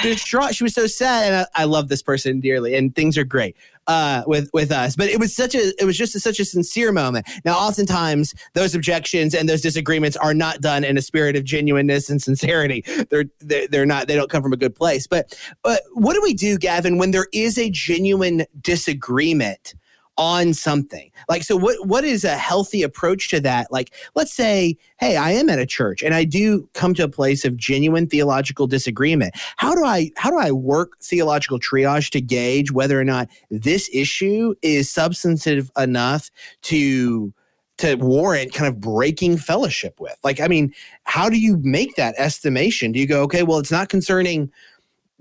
distraught. 0.02 0.54
She 0.54 0.64
was 0.64 0.74
so 0.74 0.86
sad, 0.86 1.32
and 1.32 1.36
I, 1.54 1.62
I 1.62 1.64
love 1.64 1.88
this 1.88 2.02
person 2.02 2.40
dearly, 2.40 2.74
and 2.74 2.94
things 2.94 3.16
are 3.18 3.24
great 3.24 3.56
uh, 3.86 4.22
with 4.26 4.50
with 4.52 4.70
us. 4.70 4.96
But 4.96 5.08
it 5.08 5.18
was 5.18 5.34
such 5.34 5.54
a 5.54 5.72
it 5.80 5.84
was 5.84 5.96
just 5.96 6.14
a, 6.14 6.20
such 6.20 6.38
a 6.40 6.44
sincere 6.44 6.92
moment. 6.92 7.28
Now, 7.44 7.54
oftentimes 7.54 8.34
those 8.54 8.74
objections 8.74 9.34
and 9.34 9.48
those 9.48 9.60
disagreements 9.60 10.16
are 10.16 10.34
not 10.34 10.60
done 10.60 10.84
in 10.84 10.96
a 10.96 11.02
spirit 11.02 11.36
of 11.36 11.44
genuineness 11.44 12.10
and 12.10 12.22
sincerity. 12.22 12.84
They're 13.10 13.24
they're, 13.40 13.68
they're 13.68 13.86
not 13.86 14.08
they 14.08 14.14
don't 14.14 14.30
come 14.30 14.42
from 14.42 14.52
a 14.52 14.58
good 14.58 14.74
place. 14.74 15.06
But 15.06 15.38
but 15.62 15.82
what 15.94 16.14
do 16.14 16.22
we 16.22 16.34
do, 16.34 16.58
Gavin, 16.58 16.98
when 16.98 17.10
there 17.10 17.28
is 17.32 17.58
a 17.58 17.70
genuine 17.70 18.46
disagreement? 18.60 19.74
On 20.18 20.52
something. 20.52 21.10
Like 21.28 21.42
so 21.42 21.56
what 21.56 21.86
what 21.86 22.04
is 22.04 22.24
a 22.24 22.36
healthy 22.36 22.82
approach 22.82 23.28
to 23.30 23.40
that? 23.40 23.72
Like 23.72 23.94
let's 24.14 24.32
say, 24.32 24.76
hey, 24.98 25.16
I 25.16 25.30
am 25.32 25.48
at 25.48 25.58
a 25.58 25.66
church 25.66 26.02
and 26.02 26.14
I 26.14 26.24
do 26.24 26.68
come 26.74 26.94
to 26.94 27.04
a 27.04 27.08
place 27.08 27.44
of 27.44 27.56
genuine 27.56 28.06
theological 28.06 28.66
disagreement. 28.66 29.34
How 29.56 29.74
do 29.74 29.84
I 29.84 30.10
how 30.16 30.30
do 30.30 30.38
I 30.38 30.52
work 30.52 30.98
theological 31.00 31.58
triage 31.58 32.10
to 32.10 32.20
gauge 32.20 32.72
whether 32.72 33.00
or 33.00 33.04
not 33.04 33.28
this 33.50 33.88
issue 33.92 34.54
is 34.62 34.90
substantive 34.90 35.70
enough 35.76 36.30
to 36.62 37.32
to 37.78 37.94
warrant 37.96 38.52
kind 38.52 38.68
of 38.68 38.80
breaking 38.80 39.38
fellowship 39.38 39.98
with? 39.98 40.18
Like 40.22 40.40
I 40.40 40.48
mean, 40.48 40.74
how 41.04 41.30
do 41.30 41.38
you 41.38 41.58
make 41.62 41.96
that 41.96 42.14
estimation? 42.18 42.92
Do 42.92 43.00
you 43.00 43.06
go, 43.06 43.22
okay, 43.22 43.44
well, 43.44 43.58
it's 43.58 43.72
not 43.72 43.88
concerning 43.88 44.52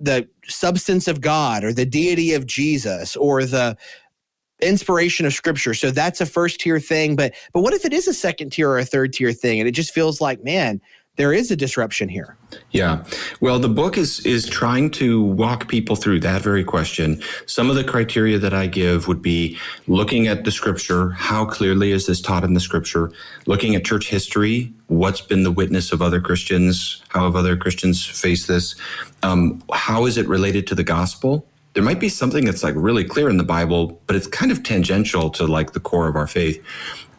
the 0.01 0.27
substance 0.47 1.07
of 1.07 1.21
God 1.21 1.63
or 1.63 1.71
the 1.71 1.85
deity 1.85 2.33
of 2.33 2.45
Jesus 2.45 3.15
or 3.15 3.45
the 3.45 3.77
inspiration 4.61 5.25
of 5.25 5.33
scripture. 5.33 5.73
So 5.73 5.91
that's 5.91 6.21
a 6.21 6.25
first 6.25 6.59
tier 6.59 6.79
thing. 6.79 7.15
But 7.15 7.33
but 7.53 7.61
what 7.61 7.73
if 7.73 7.85
it 7.85 7.93
is 7.93 8.07
a 8.07 8.13
second 8.13 8.51
tier 8.51 8.69
or 8.69 8.79
a 8.79 8.85
third 8.85 9.13
tier 9.13 9.31
thing? 9.31 9.59
And 9.59 9.67
it 9.67 9.73
just 9.73 9.93
feels 9.93 10.21
like, 10.21 10.43
man, 10.43 10.81
there 11.17 11.33
is 11.33 11.51
a 11.51 11.55
disruption 11.55 12.07
here. 12.07 12.37
Yeah. 12.71 13.03
Well, 13.41 13.59
the 13.59 13.69
book 13.69 13.97
is 13.97 14.25
is 14.25 14.47
trying 14.47 14.91
to 14.91 15.21
walk 15.23 15.67
people 15.67 15.95
through 15.95 16.21
that 16.21 16.41
very 16.41 16.63
question. 16.63 17.21
Some 17.45 17.69
of 17.69 17.75
the 17.75 17.83
criteria 17.83 18.39
that 18.39 18.53
I 18.53 18.67
give 18.67 19.07
would 19.07 19.21
be 19.21 19.57
looking 19.87 20.27
at 20.27 20.45
the 20.45 20.51
scripture, 20.51 21.11
how 21.11 21.45
clearly 21.45 21.91
is 21.91 22.07
this 22.07 22.21
taught 22.21 22.43
in 22.43 22.53
the 22.53 22.59
scripture, 22.59 23.11
looking 23.45 23.75
at 23.75 23.83
church 23.83 24.09
history, 24.09 24.73
what's 24.87 25.21
been 25.21 25.43
the 25.43 25.51
witness 25.51 25.91
of 25.91 26.01
other 26.01 26.21
Christians, 26.21 27.03
how 27.09 27.25
have 27.25 27.35
other 27.35 27.57
Christians 27.57 28.05
faced 28.05 28.47
this, 28.47 28.75
um, 29.21 29.61
how 29.73 30.05
is 30.05 30.17
it 30.17 30.27
related 30.27 30.65
to 30.67 30.75
the 30.75 30.83
gospel? 30.83 31.45
There 31.73 31.83
might 31.83 31.99
be 31.99 32.09
something 32.09 32.45
that's 32.45 32.63
like 32.63 32.75
really 32.75 33.03
clear 33.03 33.29
in 33.29 33.37
the 33.37 33.43
Bible, 33.43 34.01
but 34.07 34.15
it's 34.15 34.27
kind 34.27 34.51
of 34.51 34.63
tangential 34.63 35.29
to 35.31 35.45
like 35.45 35.73
the 35.73 35.79
core 35.79 36.07
of 36.07 36.15
our 36.15 36.27
faith. 36.27 36.61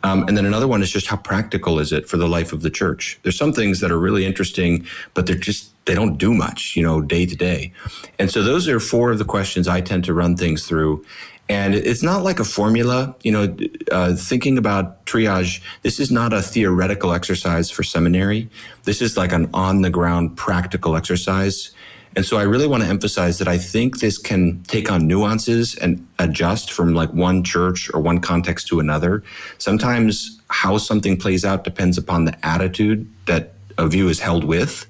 Um, 0.04 0.26
and 0.26 0.36
then 0.36 0.44
another 0.44 0.66
one 0.66 0.82
is 0.82 0.90
just 0.90 1.06
how 1.06 1.16
practical 1.16 1.78
is 1.78 1.92
it 1.92 2.08
for 2.08 2.16
the 2.16 2.28
life 2.28 2.52
of 2.52 2.62
the 2.62 2.70
church? 2.70 3.18
There's 3.22 3.38
some 3.38 3.52
things 3.52 3.80
that 3.80 3.90
are 3.90 3.98
really 3.98 4.26
interesting, 4.26 4.84
but 5.14 5.26
they're 5.26 5.36
just, 5.36 5.72
they 5.86 5.94
don't 5.94 6.18
do 6.18 6.34
much, 6.34 6.74
you 6.76 6.82
know, 6.82 7.00
day 7.00 7.24
to 7.24 7.36
day. 7.36 7.72
And 8.18 8.30
so 8.30 8.42
those 8.42 8.68
are 8.68 8.80
four 8.80 9.12
of 9.12 9.18
the 9.18 9.24
questions 9.24 9.68
I 9.68 9.80
tend 9.80 10.04
to 10.04 10.14
run 10.14 10.36
things 10.36 10.66
through. 10.66 11.04
And 11.48 11.74
it's 11.74 12.02
not 12.02 12.22
like 12.22 12.40
a 12.40 12.44
formula, 12.44 13.14
you 13.22 13.32
know, 13.32 13.56
uh, 13.90 14.14
thinking 14.16 14.58
about 14.58 15.04
triage. 15.06 15.60
This 15.82 16.00
is 16.00 16.10
not 16.10 16.32
a 16.32 16.42
theoretical 16.42 17.12
exercise 17.12 17.70
for 17.70 17.82
seminary. 17.82 18.48
This 18.84 19.02
is 19.02 19.16
like 19.16 19.32
an 19.32 19.50
on 19.52 19.82
the 19.82 19.90
ground 19.90 20.36
practical 20.36 20.96
exercise 20.96 21.72
and 22.14 22.24
so 22.24 22.36
I 22.36 22.42
really 22.42 22.66
want 22.66 22.82
to 22.82 22.88
emphasize 22.88 23.38
that 23.38 23.48
I 23.48 23.58
think 23.58 24.00
this 24.00 24.18
can 24.18 24.62
take 24.64 24.90
on 24.90 25.06
nuances 25.06 25.74
and 25.74 26.06
adjust 26.18 26.72
from 26.72 26.94
like 26.94 27.12
one 27.12 27.42
church 27.42 27.90
or 27.94 28.00
one 28.00 28.20
context 28.20 28.68
to 28.68 28.80
another. 28.80 29.22
Sometimes 29.58 30.40
how 30.48 30.76
something 30.78 31.16
plays 31.16 31.44
out 31.44 31.64
depends 31.64 31.96
upon 31.96 32.26
the 32.26 32.46
attitude 32.46 33.10
that 33.26 33.54
a 33.78 33.88
view 33.88 34.08
is 34.08 34.20
held 34.20 34.44
with. 34.44 34.86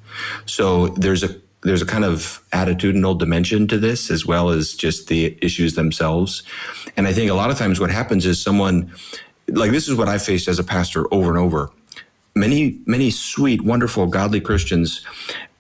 So 0.46 0.88
there's 0.88 1.22
a 1.22 1.34
there's 1.62 1.82
a 1.82 1.86
kind 1.86 2.04
of 2.04 2.42
attitudinal 2.52 3.16
dimension 3.16 3.68
to 3.68 3.78
this 3.78 4.10
as 4.10 4.26
well 4.26 4.50
as 4.50 4.74
just 4.74 5.06
the 5.06 5.38
issues 5.40 5.76
themselves. 5.76 6.42
And 6.96 7.06
I 7.06 7.12
think 7.12 7.30
a 7.30 7.34
lot 7.34 7.52
of 7.52 7.58
times 7.58 7.78
what 7.78 7.90
happens 7.90 8.26
is 8.26 8.42
someone 8.42 8.92
like 9.48 9.70
this 9.70 9.86
is 9.86 9.94
what 9.94 10.08
I 10.08 10.18
faced 10.18 10.48
as 10.48 10.58
a 10.58 10.64
pastor 10.64 11.06
over 11.14 11.30
and 11.30 11.38
over 11.38 11.70
many 12.34 12.80
many 12.86 13.10
sweet 13.10 13.60
wonderful 13.62 14.06
godly 14.06 14.40
christians 14.40 15.04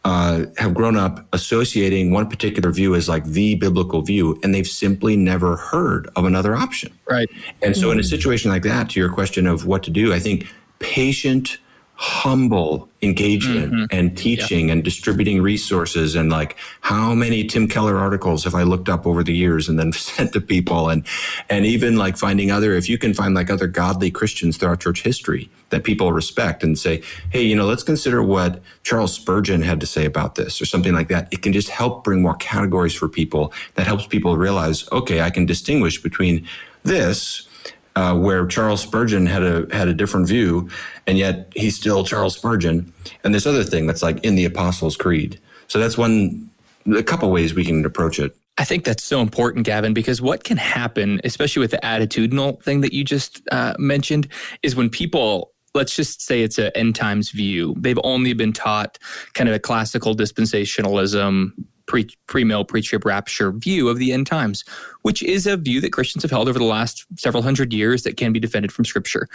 uh, 0.04 0.46
have 0.56 0.74
grown 0.74 0.96
up 0.96 1.26
associating 1.32 2.10
one 2.10 2.28
particular 2.28 2.72
view 2.72 2.94
as 2.94 3.08
like 3.08 3.24
the 3.24 3.54
biblical 3.54 4.02
view, 4.02 4.38
and 4.42 4.54
they've 4.54 4.66
simply 4.66 5.16
never 5.16 5.56
heard 5.56 6.08
of 6.16 6.24
another 6.24 6.56
option. 6.56 6.92
Right. 7.08 7.28
And 7.62 7.76
so, 7.76 7.84
mm-hmm. 7.84 7.92
in 7.92 8.00
a 8.00 8.04
situation 8.04 8.50
like 8.50 8.62
that, 8.64 8.90
to 8.90 9.00
your 9.00 9.12
question 9.12 9.46
of 9.46 9.66
what 9.66 9.82
to 9.84 9.90
do, 9.90 10.12
I 10.12 10.18
think 10.18 10.46
patient 10.80 11.58
humble 12.02 12.88
engagement 13.00 13.72
mm-hmm. 13.72 13.84
and 13.96 14.18
teaching 14.18 14.66
yeah. 14.66 14.72
and 14.72 14.82
distributing 14.82 15.40
resources 15.40 16.16
and 16.16 16.30
like 16.30 16.56
how 16.80 17.14
many 17.14 17.44
Tim 17.44 17.68
Keller 17.68 17.96
articles 17.96 18.42
have 18.42 18.56
I 18.56 18.64
looked 18.64 18.88
up 18.88 19.06
over 19.06 19.22
the 19.22 19.32
years 19.32 19.68
and 19.68 19.78
then 19.78 19.92
sent 19.92 20.32
to 20.32 20.40
people 20.40 20.88
and 20.88 21.06
and 21.48 21.64
even 21.64 21.96
like 21.96 22.16
finding 22.16 22.50
other 22.50 22.74
if 22.74 22.88
you 22.88 22.98
can 22.98 23.14
find 23.14 23.36
like 23.36 23.50
other 23.50 23.68
godly 23.68 24.10
Christians 24.10 24.56
throughout 24.56 24.80
church 24.80 25.02
history 25.02 25.48
that 25.70 25.84
people 25.84 26.12
respect 26.12 26.64
and 26.64 26.76
say 26.76 27.04
hey 27.30 27.42
you 27.42 27.54
know 27.54 27.66
let's 27.66 27.84
consider 27.84 28.20
what 28.20 28.60
Charles 28.82 29.14
Spurgeon 29.14 29.62
had 29.62 29.78
to 29.78 29.86
say 29.86 30.04
about 30.04 30.34
this 30.34 30.60
or 30.60 30.64
something 30.64 30.94
like 30.94 31.06
that 31.06 31.28
it 31.30 31.40
can 31.40 31.52
just 31.52 31.68
help 31.68 32.02
bring 32.02 32.20
more 32.20 32.34
categories 32.34 32.96
for 32.96 33.08
people 33.08 33.52
that 33.74 33.86
helps 33.86 34.08
people 34.08 34.36
realize 34.36 34.90
okay 34.90 35.20
I 35.20 35.30
can 35.30 35.46
distinguish 35.46 36.02
between 36.02 36.48
this 36.82 37.46
uh, 37.96 38.16
where 38.16 38.46
Charles 38.46 38.80
Spurgeon 38.80 39.26
had 39.26 39.42
a 39.42 39.66
had 39.72 39.88
a 39.88 39.94
different 39.94 40.26
view, 40.26 40.68
and 41.06 41.18
yet 41.18 41.52
he's 41.54 41.76
still 41.76 42.04
Charles 42.04 42.36
Spurgeon. 42.36 42.92
And 43.24 43.34
this 43.34 43.46
other 43.46 43.64
thing 43.64 43.86
that's 43.86 44.02
like 44.02 44.22
in 44.24 44.34
the 44.34 44.44
Apostles' 44.44 44.96
Creed. 44.96 45.40
So 45.68 45.78
that's 45.78 45.98
one 45.98 46.50
a 46.86 47.02
couple 47.02 47.30
ways 47.30 47.54
we 47.54 47.64
can 47.64 47.84
approach 47.84 48.18
it. 48.18 48.36
I 48.58 48.64
think 48.64 48.84
that's 48.84 49.02
so 49.02 49.20
important, 49.20 49.64
Gavin, 49.64 49.94
because 49.94 50.20
what 50.20 50.44
can 50.44 50.58
happen, 50.58 51.20
especially 51.24 51.60
with 51.60 51.70
the 51.70 51.78
attitudinal 51.78 52.62
thing 52.62 52.82
that 52.82 52.92
you 52.92 53.02
just 53.02 53.40
uh, 53.50 53.74
mentioned, 53.78 54.28
is 54.62 54.76
when 54.76 54.90
people 54.90 55.52
let's 55.74 55.96
just 55.96 56.20
say 56.20 56.42
it's 56.42 56.58
an 56.58 56.70
end 56.74 56.94
times 56.94 57.30
view. 57.30 57.74
They've 57.78 57.98
only 58.04 58.34
been 58.34 58.52
taught 58.52 58.98
kind 59.32 59.48
of 59.48 59.54
a 59.54 59.58
classical 59.58 60.14
dispensationalism 60.14 61.52
pre 61.92 62.08
pre-mill 62.26 62.64
pre-trib 62.64 63.04
rapture 63.04 63.52
view 63.52 63.90
of 63.90 63.98
the 63.98 64.12
end 64.12 64.26
times, 64.26 64.64
which 65.02 65.22
is 65.22 65.46
a 65.46 65.58
view 65.58 65.78
that 65.82 65.92
Christians 65.92 66.22
have 66.22 66.30
held 66.30 66.48
over 66.48 66.58
the 66.58 66.64
last 66.64 67.04
several 67.18 67.42
hundred 67.42 67.70
years 67.70 68.02
that 68.04 68.16
can 68.16 68.32
be 68.32 68.40
defended 68.40 68.72
from 68.72 68.86
Scripture. 68.86 69.28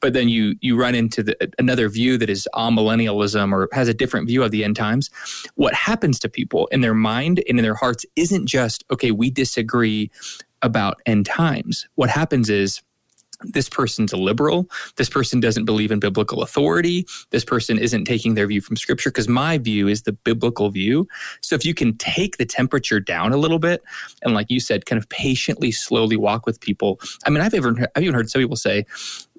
But 0.00 0.12
then 0.12 0.28
you 0.28 0.54
you 0.60 0.76
run 0.76 0.94
into 0.94 1.24
the, 1.24 1.52
another 1.58 1.88
view 1.88 2.16
that 2.18 2.30
is 2.30 2.46
amillennialism 2.54 3.52
or 3.52 3.68
has 3.72 3.88
a 3.88 3.94
different 3.94 4.28
view 4.28 4.44
of 4.44 4.52
the 4.52 4.62
end 4.62 4.76
times. 4.76 5.10
What 5.56 5.74
happens 5.74 6.20
to 6.20 6.28
people 6.28 6.68
in 6.68 6.80
their 6.80 6.94
mind 6.94 7.42
and 7.48 7.58
in 7.58 7.64
their 7.64 7.74
hearts 7.74 8.06
isn't 8.14 8.46
just 8.46 8.84
okay. 8.92 9.10
We 9.10 9.28
disagree 9.28 10.08
about 10.62 11.00
end 11.06 11.26
times. 11.26 11.88
What 11.96 12.10
happens 12.10 12.48
is 12.48 12.82
this 13.40 13.68
person's 13.68 14.12
a 14.12 14.16
liberal. 14.16 14.68
This 14.96 15.08
person 15.08 15.40
doesn't 15.40 15.64
believe 15.64 15.90
in 15.90 16.00
biblical 16.00 16.42
authority. 16.42 17.06
This 17.30 17.44
person 17.44 17.78
isn't 17.78 18.04
taking 18.04 18.34
their 18.34 18.46
view 18.46 18.60
from 18.60 18.76
scripture 18.76 19.10
because 19.10 19.28
my 19.28 19.58
view 19.58 19.88
is 19.88 20.02
the 20.02 20.12
biblical 20.12 20.70
view. 20.70 21.06
So 21.40 21.54
if 21.54 21.64
you 21.64 21.74
can 21.74 21.96
take 21.96 22.36
the 22.36 22.46
temperature 22.46 23.00
down 23.00 23.32
a 23.32 23.36
little 23.36 23.58
bit 23.58 23.82
and, 24.22 24.34
like 24.34 24.50
you 24.50 24.60
said, 24.60 24.86
kind 24.86 25.00
of 25.00 25.08
patiently, 25.08 25.72
slowly 25.72 26.16
walk 26.16 26.46
with 26.46 26.60
people. 26.60 27.00
I 27.26 27.30
mean, 27.30 27.42
I've 27.42 27.54
ever, 27.54 27.74
I've 27.94 28.02
even 28.02 28.14
heard 28.14 28.30
some 28.30 28.40
people 28.40 28.56
say, 28.56 28.86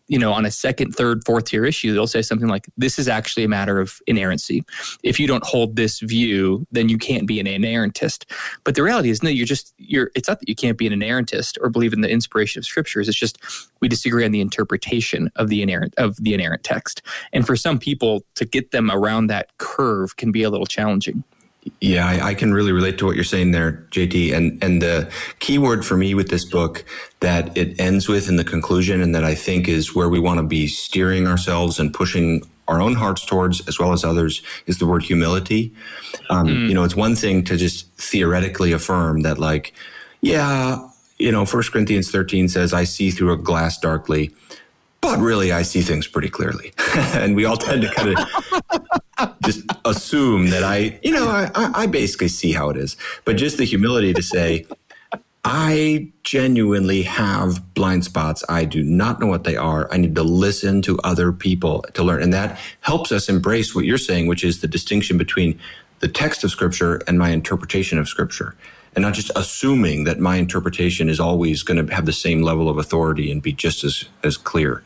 you 0.08 0.18
know, 0.18 0.34
on 0.34 0.46
a 0.46 0.52
second, 0.52 0.94
third, 0.94 1.24
fourth 1.26 1.46
tier 1.46 1.66
issue, 1.66 1.94
they'll 1.94 2.08
say 2.08 2.22
something 2.22 2.48
like, 2.48 2.66
this 2.78 2.98
is 2.98 3.08
actually 3.08 3.44
a 3.44 3.50
matter 3.50 3.80
of 3.80 4.00
inerrancy. 4.08 4.64
If 5.04 5.20
you 5.20 5.28
don't 5.28 5.44
hold 5.44 5.76
this 5.76 6.00
view, 6.00 6.66
then 6.72 6.90
you 6.90 6.98
can't 6.98 7.28
be 7.28 7.40
an 7.40 7.46
inerrantist. 7.46 8.26
But 8.64 8.76
the 8.76 8.84
reality 8.84 9.10
is, 9.10 9.22
no, 9.22 9.30
you're 9.30 9.46
just, 9.46 9.74
you're, 9.78 10.12
it's 10.16 10.28
not 10.28 10.40
that 10.40 10.50
you 10.50 10.56
can't 10.56 10.78
be 10.78 10.88
an 10.88 10.94
inerrantist 10.94 11.58
or 11.62 11.70
believe 11.70 11.94
in 11.94 12.02
the 12.02 12.10
inspiration 12.10 12.60
of 12.60 12.66
scriptures. 12.66 13.08
It's 13.08 13.18
just 13.18 13.38
we 13.82 13.88
disagree 13.88 14.26
on 14.26 14.32
the 14.32 14.42
interpretation 14.42 15.30
of 15.36 15.50
the 15.50 15.62
inerrant, 15.62 15.94
of 15.98 16.18
the 16.18 16.34
inerrant 16.34 16.64
text. 16.64 17.02
And 17.34 17.46
for 17.46 17.56
some 17.56 17.78
people, 17.78 18.24
to 18.36 18.46
get 18.46 18.72
them 18.72 18.90
around 18.90 19.28
that 19.28 19.56
curve 19.58 20.16
can 20.16 20.32
be 20.32 20.44
a 20.44 20.50
little 20.50 20.66
challenging. 20.66 21.24
Yeah, 21.82 22.08
I, 22.08 22.30
I, 22.30 22.34
can 22.34 22.54
really 22.54 22.72
relate 22.72 22.98
to 23.00 23.06
what 23.06 23.16
you're 23.16 23.24
saying 23.24 23.52
there, 23.52 23.86
JT. 23.92 24.34
And 24.34 24.64
and 24.64 24.82
the 24.82 25.12
key 25.40 25.58
word 25.58 25.86
for 25.86 25.98
me 25.98 26.14
with 26.14 26.30
this 26.30 26.46
book 26.46 26.86
that 27.20 27.56
it 27.58 27.80
ends 27.80 28.08
with 28.08 28.30
in 28.30 28.36
the 28.36 28.44
conclusion, 28.44 29.02
and 29.02 29.14
that 29.16 29.24
I 29.24 29.36
think 29.36 29.68
is 29.68 29.96
where 29.96 30.10
we 30.10 30.20
want 30.20 30.40
to 30.40 30.44
be 30.44 30.68
steering 30.68 31.28
ourselves 31.28 31.80
and 31.80 31.94
pushing 31.94 32.44
our 32.68 32.82
own 32.82 32.96
hearts 32.96 33.26
towards, 33.26 33.66
as 33.68 33.80
well 33.80 33.94
as 33.94 34.04
others, 34.04 34.42
is 34.66 34.78
the 34.78 34.86
word 34.86 35.04
humility. 35.04 35.74
Um, 36.30 36.48
mm. 36.48 36.68
You 36.68 36.74
know, 36.74 36.84
it's 36.84 36.96
one 36.96 37.16
thing 37.16 37.44
to 37.46 37.58
just 37.58 37.90
theoretically 37.96 38.74
affirm 38.74 39.22
that, 39.22 39.38
like, 39.38 39.74
yeah, 40.22 40.86
you 41.18 41.32
know, 41.32 41.46
First 41.46 41.72
Corinthians 41.72 42.12
13 42.12 42.50
says, 42.50 42.74
"I 42.74 42.84
see 42.84 43.12
through 43.12 43.34
a 43.34 43.38
glass 43.38 43.78
darkly." 43.78 44.34
but 45.00 45.20
really 45.20 45.52
I 45.52 45.62
see 45.62 45.82
things 45.82 46.08
pretty 46.08 46.28
clearly. 46.28 46.74
and 46.96 47.36
we 47.36 47.46
all 47.46 47.56
tend 47.56 47.84
to 47.84 47.94
kind 47.94 48.18
of 48.18 49.02
just 49.44 49.64
assume 49.86 50.50
that 50.50 50.64
I, 50.64 51.00
you 51.04 51.12
know, 51.12 51.28
I, 51.28 51.50
I 51.56 51.88
basically 51.88 52.28
see 52.28 52.52
how 52.52 52.70
it 52.70 52.78
is. 52.78 52.98
But 53.26 53.38
just 53.38 53.58
the 53.58 53.66
humility 53.66 54.14
to 54.14 54.22
say, 54.22 54.66
I 55.44 56.12
genuinely 56.24 57.04
have 57.04 57.74
blind 57.74 58.04
spots. 58.04 58.44
I 58.50 58.66
do 58.66 58.84
not 58.84 59.20
know 59.20 59.28
what 59.28 59.46
they 59.46 59.56
are. 59.56 59.88
I 59.92 59.98
need 59.98 60.16
to 60.16 60.24
listen 60.24 60.82
to 60.84 61.00
other 61.04 61.32
people 61.32 61.86
to 61.94 62.04
learn. 62.04 62.22
And 62.22 62.34
that 62.34 62.60
helps 62.82 63.12
us 63.12 63.30
embrace 63.30 63.74
what 63.74 63.86
you're 63.86 63.98
saying, 63.98 64.28
which 64.28 64.44
is 64.44 64.60
the 64.60 64.68
distinction 64.68 65.18
between 65.18 65.60
the 66.00 66.08
text 66.08 66.44
of 66.44 66.52
Scripture 66.52 67.02
and 67.08 67.18
my 67.18 67.30
interpretation 67.30 67.98
of 67.98 68.08
Scripture 68.08 68.56
and 68.98 69.04
not 69.04 69.14
just 69.14 69.32
assuming 69.36 70.06
that 70.06 70.20
my 70.20 70.38
interpretation 70.38 71.08
is 71.08 71.20
always 71.20 71.62
going 71.62 71.86
to 71.86 71.94
have 71.94 72.08
the 72.08 72.12
same 72.12 72.42
level 72.42 72.68
of 72.68 72.80
authority 72.80 73.32
and 73.32 73.44
be 73.44 73.54
just 73.54 73.84
as 73.84 74.06
as 74.24 74.38
clear. 74.38 74.82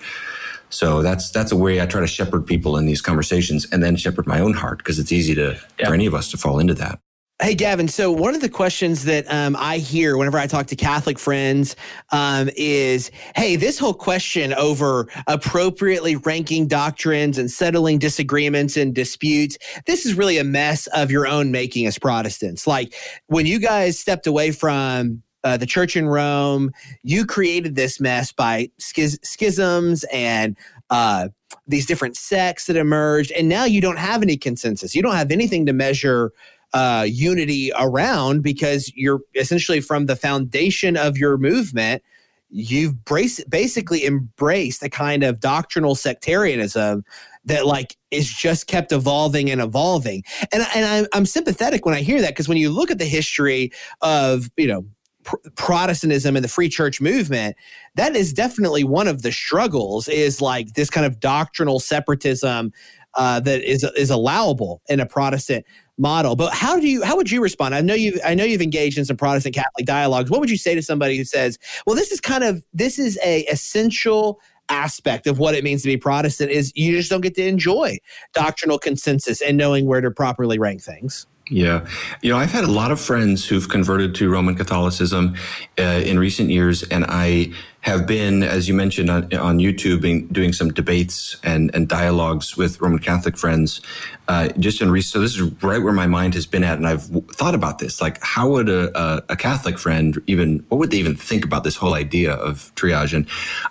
So 0.71 1.01
that's 1.01 1.31
that's 1.31 1.51
a 1.51 1.55
way 1.55 1.81
I 1.81 1.85
try 1.85 2.01
to 2.01 2.07
shepherd 2.07 2.45
people 2.45 2.77
in 2.77 2.85
these 2.85 3.01
conversations, 3.01 3.67
and 3.71 3.83
then 3.83 3.95
shepherd 3.95 4.25
my 4.25 4.39
own 4.39 4.53
heart 4.53 4.79
because 4.79 4.99
it's 4.99 5.11
easy 5.11 5.35
to 5.35 5.59
yeah. 5.79 5.87
for 5.87 5.93
any 5.93 6.05
of 6.05 6.15
us 6.15 6.31
to 6.31 6.37
fall 6.37 6.59
into 6.59 6.73
that. 6.75 6.99
Hey, 7.41 7.55
Gavin. 7.55 7.87
So, 7.87 8.11
one 8.11 8.35
of 8.35 8.41
the 8.41 8.49
questions 8.49 9.05
that 9.05 9.25
um, 9.27 9.55
I 9.57 9.79
hear 9.79 10.15
whenever 10.15 10.37
I 10.37 10.45
talk 10.45 10.67
to 10.67 10.75
Catholic 10.75 11.17
friends 11.17 11.75
um, 12.11 12.51
is 12.55 13.09
hey, 13.35 13.55
this 13.55 13.79
whole 13.79 13.95
question 13.95 14.53
over 14.53 15.07
appropriately 15.25 16.17
ranking 16.17 16.67
doctrines 16.67 17.39
and 17.39 17.49
settling 17.49 17.97
disagreements 17.97 18.77
and 18.77 18.93
disputes, 18.93 19.57
this 19.87 20.05
is 20.05 20.13
really 20.13 20.37
a 20.37 20.43
mess 20.43 20.85
of 20.87 21.09
your 21.09 21.25
own 21.25 21.51
making 21.51 21.87
as 21.87 21.97
Protestants. 21.97 22.67
Like, 22.67 22.93
when 23.25 23.47
you 23.47 23.59
guys 23.59 23.97
stepped 23.97 24.27
away 24.27 24.51
from 24.51 25.23
uh, 25.43 25.57
the 25.57 25.65
church 25.65 25.95
in 25.95 26.07
Rome, 26.07 26.71
you 27.03 27.25
created 27.25 27.75
this 27.75 27.99
mess 27.99 28.31
by 28.31 28.69
schiz- 28.77 29.19
schisms 29.23 30.05
and 30.11 30.57
uh, 30.89 31.29
these 31.67 31.85
different 31.85 32.15
sects 32.15 32.67
that 32.67 32.75
emerged. 32.75 33.31
And 33.31 33.49
now 33.49 33.65
you 33.65 33.81
don't 33.81 33.97
have 33.97 34.21
any 34.21 34.37
consensus. 34.37 34.95
You 34.95 35.01
don't 35.01 35.15
have 35.15 35.31
anything 35.31 35.65
to 35.65 35.73
measure 35.73 36.31
uh, 36.73 37.05
unity 37.07 37.71
around 37.77 38.43
because 38.43 38.91
you're 38.95 39.21
essentially 39.35 39.81
from 39.81 40.05
the 40.05 40.15
foundation 40.15 40.95
of 40.95 41.17
your 41.17 41.37
movement 41.37 42.03
you've 42.51 43.03
brace, 43.05 43.43
basically 43.45 44.05
embraced 44.05 44.83
a 44.83 44.89
kind 44.89 45.23
of 45.23 45.39
doctrinal 45.39 45.95
sectarianism 45.95 47.03
that 47.45 47.65
like 47.65 47.95
is 48.11 48.31
just 48.31 48.67
kept 48.67 48.91
evolving 48.91 49.49
and 49.49 49.61
evolving 49.61 50.23
and, 50.51 50.65
and 50.75 50.85
I'm, 50.85 51.07
I'm 51.13 51.25
sympathetic 51.25 51.85
when 51.85 51.95
i 51.95 52.01
hear 52.01 52.21
that 52.21 52.31
because 52.31 52.47
when 52.47 52.57
you 52.57 52.69
look 52.69 52.91
at 52.91 52.99
the 52.99 53.05
history 53.05 53.71
of 54.01 54.51
you 54.57 54.67
know 54.67 54.85
pr- 55.23 55.35
protestantism 55.55 56.35
and 56.35 56.43
the 56.43 56.49
free 56.49 56.69
church 56.69 57.01
movement 57.01 57.55
that 57.95 58.15
is 58.15 58.33
definitely 58.33 58.83
one 58.83 59.07
of 59.07 59.21
the 59.21 59.31
struggles 59.31 60.07
is 60.07 60.41
like 60.41 60.73
this 60.73 60.89
kind 60.89 61.05
of 61.05 61.19
doctrinal 61.19 61.79
separatism 61.79 62.71
uh, 63.15 63.39
that 63.41 63.61
is 63.63 63.83
is 63.97 64.09
allowable 64.09 64.81
in 64.87 64.99
a 64.99 65.05
Protestant 65.05 65.65
model. 65.97 66.35
But 66.35 66.53
how 66.53 66.79
do 66.79 66.87
you 66.87 67.03
how 67.03 67.15
would 67.15 67.29
you 67.29 67.41
respond? 67.41 67.75
I 67.75 67.81
know 67.81 67.93
you 67.93 68.19
I 68.25 68.33
know 68.33 68.43
you've 68.43 68.61
engaged 68.61 68.97
in 68.97 69.05
some 69.05 69.17
Protestant 69.17 69.55
Catholic 69.55 69.85
dialogues. 69.85 70.29
What 70.29 70.39
would 70.39 70.49
you 70.49 70.57
say 70.57 70.75
to 70.75 70.81
somebody 70.81 71.17
who 71.17 71.25
says, 71.25 71.57
"Well, 71.85 71.95
this 71.95 72.11
is 72.11 72.21
kind 72.21 72.43
of 72.43 72.65
this 72.73 72.97
is 72.97 73.19
a 73.23 73.41
essential 73.43 74.39
aspect 74.69 75.27
of 75.27 75.37
what 75.37 75.53
it 75.53 75.63
means 75.65 75.81
to 75.81 75.89
be 75.89 75.97
Protestant 75.97 76.49
is 76.49 76.71
you 76.75 76.95
just 76.95 77.09
don't 77.09 77.21
get 77.21 77.35
to 77.35 77.45
enjoy 77.45 77.97
doctrinal 78.33 78.79
consensus 78.79 79.41
and 79.41 79.57
knowing 79.57 79.85
where 79.85 80.01
to 80.01 80.11
properly 80.11 80.57
rank 80.57 80.81
things." 80.81 81.27
Yeah. 81.51 81.85
You 82.21 82.31
know, 82.31 82.37
I've 82.37 82.53
had 82.53 82.63
a 82.63 82.71
lot 82.71 82.91
of 82.91 83.01
friends 83.01 83.45
who've 83.45 83.67
converted 83.67 84.15
to 84.15 84.31
Roman 84.31 84.55
Catholicism 84.55 85.35
uh, 85.77 86.01
in 86.05 86.17
recent 86.17 86.49
years, 86.49 86.81
and 86.83 87.03
I 87.09 87.51
have 87.81 88.07
been, 88.07 88.41
as 88.41 88.69
you 88.69 88.73
mentioned 88.73 89.09
on, 89.09 89.33
on 89.33 89.57
YouTube, 89.57 90.31
doing 90.31 90.53
some 90.53 90.71
debates 90.71 91.35
and, 91.43 91.69
and 91.73 91.89
dialogues 91.89 92.55
with 92.55 92.79
Roman 92.79 92.99
Catholic 92.99 93.37
friends. 93.37 93.81
Uh, 94.29 94.47
just 94.59 94.81
in 94.81 94.89
recent, 94.91 95.11
so 95.11 95.19
this 95.19 95.35
is 95.35 95.41
right 95.61 95.83
where 95.83 95.91
my 95.91 96.07
mind 96.07 96.35
has 96.35 96.45
been 96.45 96.63
at, 96.63 96.77
and 96.77 96.87
I've 96.87 97.03
thought 97.33 97.53
about 97.53 97.79
this. 97.79 97.99
Like, 97.99 98.23
how 98.23 98.49
would 98.51 98.69
a, 98.69 98.97
a, 98.97 99.23
a 99.29 99.35
Catholic 99.35 99.77
friend 99.77 100.21
even, 100.27 100.63
what 100.69 100.77
would 100.77 100.91
they 100.91 100.99
even 100.99 101.17
think 101.17 101.43
about 101.43 101.65
this 101.65 101.75
whole 101.75 101.95
idea 101.95 102.31
of 102.31 102.71
triage? 102.75 103.13
And 103.13 103.27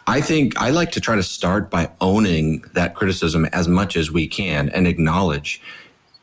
I 0.06 0.20
think 0.20 0.54
I 0.60 0.68
like 0.68 0.90
to 0.92 1.00
try 1.00 1.16
to 1.16 1.22
start 1.22 1.70
by 1.70 1.90
owning 2.02 2.62
that 2.74 2.94
criticism 2.94 3.46
as 3.46 3.68
much 3.68 3.96
as 3.96 4.10
we 4.10 4.26
can 4.26 4.68
and 4.68 4.86
acknowledge 4.86 5.62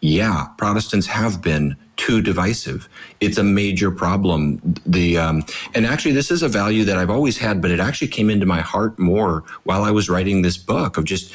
yeah, 0.01 0.47
Protestants 0.57 1.07
have 1.07 1.41
been 1.41 1.75
too 1.95 2.21
divisive. 2.21 2.87
It's 3.19 3.37
a 3.37 3.43
major 3.43 3.89
problem. 3.89 4.61
The 4.85 5.17
um, 5.17 5.43
and 5.73 5.85
actually, 5.85 6.13
this 6.13 6.29
is 6.29 6.43
a 6.43 6.47
value 6.47 6.83
that 6.85 6.97
I've 6.97 7.09
always 7.09 7.37
had, 7.37 7.61
but 7.61 7.71
it 7.71 7.79
actually 7.79 8.09
came 8.09 8.29
into 8.29 8.45
my 8.45 8.61
heart 8.61 8.99
more 8.99 9.43
while 9.63 9.83
I 9.83 9.91
was 9.91 10.09
writing 10.09 10.41
this 10.41 10.57
book 10.57 10.97
of 10.97 11.05
just 11.05 11.33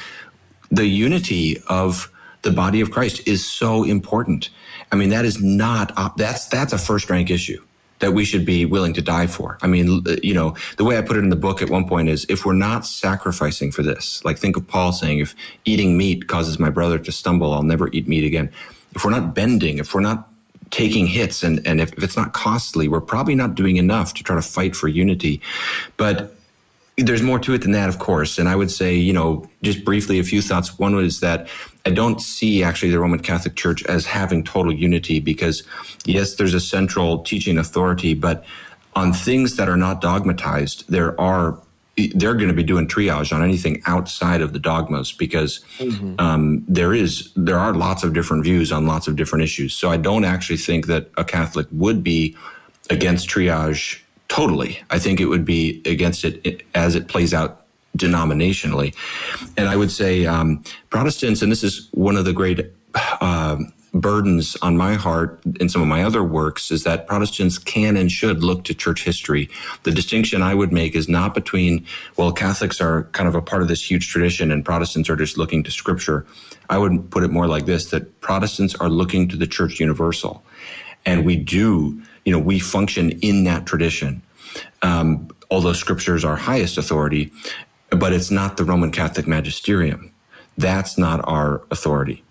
the 0.70 0.86
unity 0.86 1.58
of 1.68 2.10
the 2.42 2.52
body 2.52 2.80
of 2.80 2.90
Christ 2.90 3.26
is 3.26 3.44
so 3.44 3.84
important. 3.84 4.50
I 4.90 4.96
mean, 4.96 5.10
that 5.10 5.24
is 5.24 5.42
not 5.42 6.16
that's 6.16 6.46
that's 6.46 6.72
a 6.72 6.78
first 6.78 7.10
rank 7.10 7.30
issue 7.30 7.62
that 8.02 8.12
we 8.12 8.24
should 8.24 8.44
be 8.44 8.66
willing 8.66 8.92
to 8.92 9.00
die 9.00 9.28
for. 9.28 9.58
I 9.62 9.68
mean, 9.68 10.04
you 10.24 10.34
know, 10.34 10.56
the 10.76 10.82
way 10.84 10.98
I 10.98 11.02
put 11.02 11.16
it 11.16 11.20
in 11.20 11.30
the 11.30 11.36
book 11.36 11.62
at 11.62 11.70
one 11.70 11.88
point 11.88 12.08
is 12.08 12.26
if 12.28 12.44
we're 12.44 12.52
not 12.52 12.84
sacrificing 12.84 13.70
for 13.70 13.84
this, 13.84 14.22
like 14.24 14.38
think 14.38 14.56
of 14.56 14.66
Paul 14.66 14.92
saying, 14.92 15.20
if 15.20 15.36
eating 15.64 15.96
meat 15.96 16.26
causes 16.26 16.58
my 16.58 16.68
brother 16.68 16.98
to 16.98 17.12
stumble, 17.12 17.54
I'll 17.54 17.62
never 17.62 17.88
eat 17.92 18.08
meat 18.08 18.24
again. 18.24 18.50
If 18.96 19.04
we're 19.04 19.12
not 19.12 19.36
bending, 19.36 19.78
if 19.78 19.94
we're 19.94 20.00
not 20.00 20.28
taking 20.70 21.06
hits 21.06 21.44
and, 21.44 21.64
and 21.64 21.80
if, 21.80 21.92
if 21.92 22.02
it's 22.02 22.16
not 22.16 22.32
costly, 22.32 22.88
we're 22.88 23.00
probably 23.00 23.36
not 23.36 23.54
doing 23.54 23.76
enough 23.76 24.14
to 24.14 24.24
try 24.24 24.34
to 24.34 24.42
fight 24.42 24.74
for 24.74 24.88
unity. 24.88 25.40
But 25.96 26.34
there's 26.96 27.22
more 27.22 27.38
to 27.38 27.54
it 27.54 27.62
than 27.62 27.72
that, 27.72 27.88
of 27.88 28.00
course. 28.00 28.36
And 28.36 28.48
I 28.48 28.56
would 28.56 28.70
say, 28.70 28.96
you 28.96 29.12
know, 29.12 29.48
just 29.62 29.84
briefly, 29.84 30.18
a 30.18 30.24
few 30.24 30.42
thoughts. 30.42 30.78
One 30.78 30.96
was 30.96 31.20
that 31.20 31.48
I 31.84 31.90
don't 31.90 32.20
see 32.20 32.62
actually 32.62 32.90
the 32.90 33.00
Roman 33.00 33.20
Catholic 33.20 33.56
Church 33.56 33.84
as 33.86 34.06
having 34.06 34.44
total 34.44 34.72
unity 34.72 35.20
because, 35.20 35.62
yes, 36.04 36.36
there's 36.36 36.54
a 36.54 36.60
central 36.60 37.18
teaching 37.20 37.58
authority, 37.58 38.14
but 38.14 38.44
on 38.94 39.12
things 39.12 39.56
that 39.56 39.68
are 39.68 39.76
not 39.76 40.00
dogmatized, 40.00 40.84
there 40.88 41.18
are 41.20 41.58
they're 42.14 42.34
going 42.34 42.48
to 42.48 42.54
be 42.54 42.62
doing 42.62 42.88
triage 42.88 43.34
on 43.34 43.42
anything 43.42 43.82
outside 43.84 44.40
of 44.40 44.54
the 44.54 44.58
dogmas 44.58 45.12
because 45.12 45.62
mm-hmm. 45.76 46.14
um, 46.18 46.64
there 46.66 46.94
is 46.94 47.30
there 47.36 47.58
are 47.58 47.74
lots 47.74 48.02
of 48.02 48.14
different 48.14 48.44
views 48.44 48.72
on 48.72 48.86
lots 48.86 49.06
of 49.08 49.16
different 49.16 49.42
issues. 49.42 49.74
So 49.74 49.90
I 49.90 49.98
don't 49.98 50.24
actually 50.24 50.56
think 50.56 50.86
that 50.86 51.10
a 51.18 51.24
Catholic 51.24 51.66
would 51.70 52.02
be 52.02 52.34
against 52.88 53.28
triage 53.28 54.00
totally. 54.28 54.82
I 54.88 54.98
think 54.98 55.20
it 55.20 55.26
would 55.26 55.44
be 55.44 55.82
against 55.84 56.24
it 56.24 56.62
as 56.74 56.94
it 56.94 57.08
plays 57.08 57.34
out 57.34 57.61
denominationally. 57.96 58.94
And 59.56 59.68
I 59.68 59.76
would 59.76 59.90
say 59.90 60.26
um, 60.26 60.62
Protestants, 60.90 61.42
and 61.42 61.52
this 61.52 61.62
is 61.62 61.88
one 61.92 62.16
of 62.16 62.24
the 62.24 62.32
great 62.32 62.72
uh, 62.94 63.58
burdens 63.94 64.56
on 64.62 64.76
my 64.76 64.94
heart 64.94 65.40
in 65.60 65.68
some 65.68 65.82
of 65.82 65.88
my 65.88 66.02
other 66.02 66.24
works 66.24 66.70
is 66.70 66.84
that 66.84 67.06
Protestants 67.06 67.58
can 67.58 67.96
and 67.96 68.10
should 68.10 68.42
look 68.42 68.64
to 68.64 68.74
church 68.74 69.04
history. 69.04 69.50
The 69.82 69.90
distinction 69.90 70.40
I 70.40 70.54
would 70.54 70.72
make 70.72 70.94
is 70.94 71.08
not 71.08 71.34
between, 71.34 71.84
well, 72.16 72.32
Catholics 72.32 72.80
are 72.80 73.04
kind 73.12 73.28
of 73.28 73.34
a 73.34 73.42
part 73.42 73.60
of 73.60 73.68
this 73.68 73.90
huge 73.90 74.08
tradition 74.08 74.50
and 74.50 74.64
Protestants 74.64 75.10
are 75.10 75.16
just 75.16 75.36
looking 75.36 75.62
to 75.64 75.70
scripture. 75.70 76.26
I 76.70 76.78
would 76.78 77.10
put 77.10 77.22
it 77.22 77.30
more 77.30 77.46
like 77.46 77.66
this 77.66 77.90
that 77.90 78.20
Protestants 78.20 78.74
are 78.76 78.88
looking 78.88 79.28
to 79.28 79.36
the 79.36 79.46
church 79.46 79.78
universal. 79.78 80.42
And 81.04 81.26
we 81.26 81.36
do, 81.36 82.00
you 82.24 82.32
know, 82.32 82.38
we 82.38 82.58
function 82.60 83.10
in 83.20 83.44
that 83.44 83.66
tradition. 83.66 84.22
Um, 84.80 85.28
although 85.50 85.74
scripture 85.74 86.14
is 86.14 86.24
our 86.24 86.36
highest 86.36 86.78
authority, 86.78 87.30
but 88.02 88.12
it's 88.12 88.32
not 88.32 88.56
the 88.56 88.64
Roman 88.64 88.90
Catholic 88.90 89.28
magisterium. 89.28 90.12
That's 90.58 90.98
not 90.98 91.20
our 91.22 91.62
authority. 91.70 92.24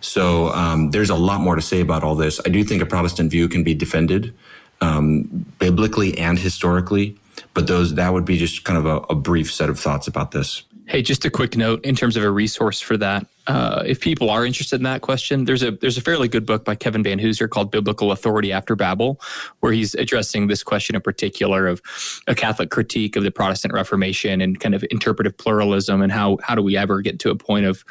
So 0.00 0.48
um, 0.54 0.90
there's 0.90 1.10
a 1.10 1.14
lot 1.14 1.42
more 1.42 1.54
to 1.54 1.60
say 1.60 1.82
about 1.82 2.02
all 2.02 2.14
this. 2.14 2.40
I 2.46 2.48
do 2.48 2.64
think 2.64 2.80
a 2.80 2.86
Protestant 2.86 3.30
view 3.30 3.46
can 3.46 3.62
be 3.62 3.74
defended 3.74 4.32
um, 4.80 5.44
biblically 5.58 6.16
and 6.16 6.38
historically, 6.38 7.18
but 7.52 7.66
those 7.66 7.94
that 7.96 8.14
would 8.14 8.24
be 8.24 8.38
just 8.38 8.64
kind 8.64 8.78
of 8.78 8.86
a, 8.86 8.96
a 9.12 9.14
brief 9.14 9.52
set 9.52 9.68
of 9.68 9.78
thoughts 9.78 10.08
about 10.08 10.30
this. 10.30 10.62
Hey, 10.88 11.02
just 11.02 11.26
a 11.26 11.30
quick 11.30 11.54
note 11.54 11.84
in 11.84 11.94
terms 11.94 12.16
of 12.16 12.24
a 12.24 12.30
resource 12.30 12.80
for 12.80 12.96
that. 12.96 13.26
Uh, 13.46 13.82
if 13.84 14.00
people 14.00 14.30
are 14.30 14.46
interested 14.46 14.76
in 14.76 14.84
that 14.84 15.02
question, 15.02 15.44
there's 15.44 15.62
a 15.62 15.70
there's 15.70 15.98
a 15.98 16.00
fairly 16.00 16.28
good 16.28 16.46
book 16.46 16.64
by 16.64 16.74
Kevin 16.74 17.04
Vanhoozer 17.04 17.48
called 17.48 17.70
"Biblical 17.70 18.10
Authority 18.10 18.52
After 18.52 18.74
Babel," 18.74 19.20
where 19.60 19.72
he's 19.72 19.94
addressing 19.94 20.46
this 20.46 20.62
question 20.62 20.96
in 20.96 21.02
particular 21.02 21.66
of 21.66 21.82
a 22.26 22.34
Catholic 22.34 22.70
critique 22.70 23.16
of 23.16 23.22
the 23.22 23.30
Protestant 23.30 23.74
Reformation 23.74 24.40
and 24.40 24.58
kind 24.60 24.74
of 24.74 24.82
interpretive 24.90 25.36
pluralism 25.36 26.00
and 26.00 26.10
how 26.10 26.38
how 26.42 26.54
do 26.54 26.62
we 26.62 26.74
ever 26.74 27.02
get 27.02 27.18
to 27.18 27.30
a 27.30 27.36
point 27.36 27.66
of 27.66 27.84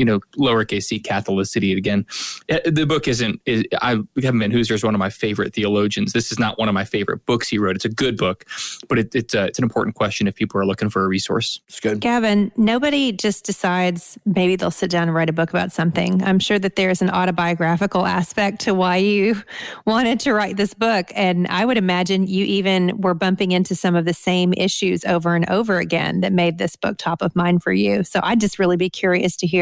you 0.00 0.04
know 0.06 0.18
lowercase 0.38 0.84
c 0.84 0.98
Catholicity 0.98 1.76
again. 1.76 2.06
Uh, 2.50 2.58
the 2.64 2.86
book 2.86 3.06
isn't. 3.06 3.40
Is, 3.44 3.64
I 3.82 4.00
Kevin 4.20 4.40
Vanhoozer 4.40 4.72
is 4.72 4.82
one 4.82 4.94
of 4.94 4.98
my 4.98 5.10
favorite 5.10 5.52
theologians. 5.54 6.12
This 6.12 6.32
is 6.32 6.38
not 6.38 6.58
one 6.58 6.68
of 6.68 6.74
my 6.74 6.84
favorite 6.84 7.26
books 7.26 7.48
he 7.48 7.58
wrote. 7.58 7.76
It's 7.76 7.84
a 7.84 7.90
good 7.90 8.16
book, 8.16 8.46
but 8.88 8.98
it, 8.98 9.14
it's 9.14 9.34
a, 9.34 9.44
it's 9.44 9.58
an 9.58 9.64
important 9.64 9.96
question 9.96 10.26
if 10.26 10.34
people 10.34 10.58
are 10.58 10.64
looking 10.64 10.88
for 10.88 11.04
a 11.04 11.08
resource. 11.08 11.60
It's 11.68 11.80
good. 11.80 12.00
Gavin, 12.00 12.50
nobody 12.56 13.12
just 13.12 13.44
decides 13.44 14.18
maybe 14.24 14.56
they'll 14.56 14.70
sit 14.70 14.90
down 14.90 15.04
and 15.04 15.14
write 15.14 15.28
a 15.28 15.34
book 15.34 15.50
about 15.50 15.70
something. 15.70 16.22
I'm 16.22 16.38
sure 16.38 16.58
that 16.58 16.76
there's 16.76 17.02
an 17.02 17.10
autobiographical 17.10 18.06
aspect 18.06 18.60
to 18.62 18.72
why 18.72 18.96
you 18.96 19.42
wanted 19.86 20.18
to 20.20 20.32
write 20.32 20.56
this 20.56 20.72
book. 20.72 21.12
And 21.14 21.46
I 21.48 21.66
would 21.66 21.76
imagine 21.76 22.26
you 22.26 22.46
even 22.46 23.02
were 23.02 23.14
bumping 23.14 23.52
into 23.52 23.74
some 23.74 23.94
of 23.94 24.06
the 24.06 24.14
same 24.14 24.54
issues 24.54 25.04
over 25.04 25.34
and 25.34 25.48
over 25.50 25.78
again 25.78 26.20
that 26.20 26.32
made 26.32 26.56
this 26.56 26.74
book 26.74 26.96
top 26.96 27.20
of 27.20 27.36
mind 27.36 27.62
for 27.62 27.72
you. 27.72 28.02
So 28.02 28.20
I'd 28.22 28.40
just 28.40 28.58
really 28.58 28.78
be 28.78 28.88
curious 28.88 29.36
to 29.36 29.46
hear 29.46 29.59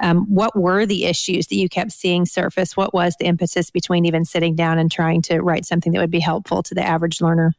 um, 0.00 0.26
what 0.32 0.56
were 0.56 0.86
the 0.86 1.04
issues 1.04 1.46
that 1.48 1.56
you 1.56 1.68
kept 1.68 1.92
seeing 1.92 2.26
surface? 2.26 2.76
What 2.76 2.92
was 2.92 3.16
the 3.18 3.26
impetus 3.26 3.70
between 3.70 4.04
even 4.04 4.24
sitting 4.24 4.54
down 4.54 4.78
and 4.78 4.90
trying 4.90 5.22
to 5.22 5.40
write 5.40 5.64
something 5.64 5.92
that 5.92 6.00
would 6.00 6.10
be 6.10 6.20
helpful 6.20 6.62
to 6.62 6.74
the 6.74 6.82
average 6.82 7.20
learner? 7.20 7.52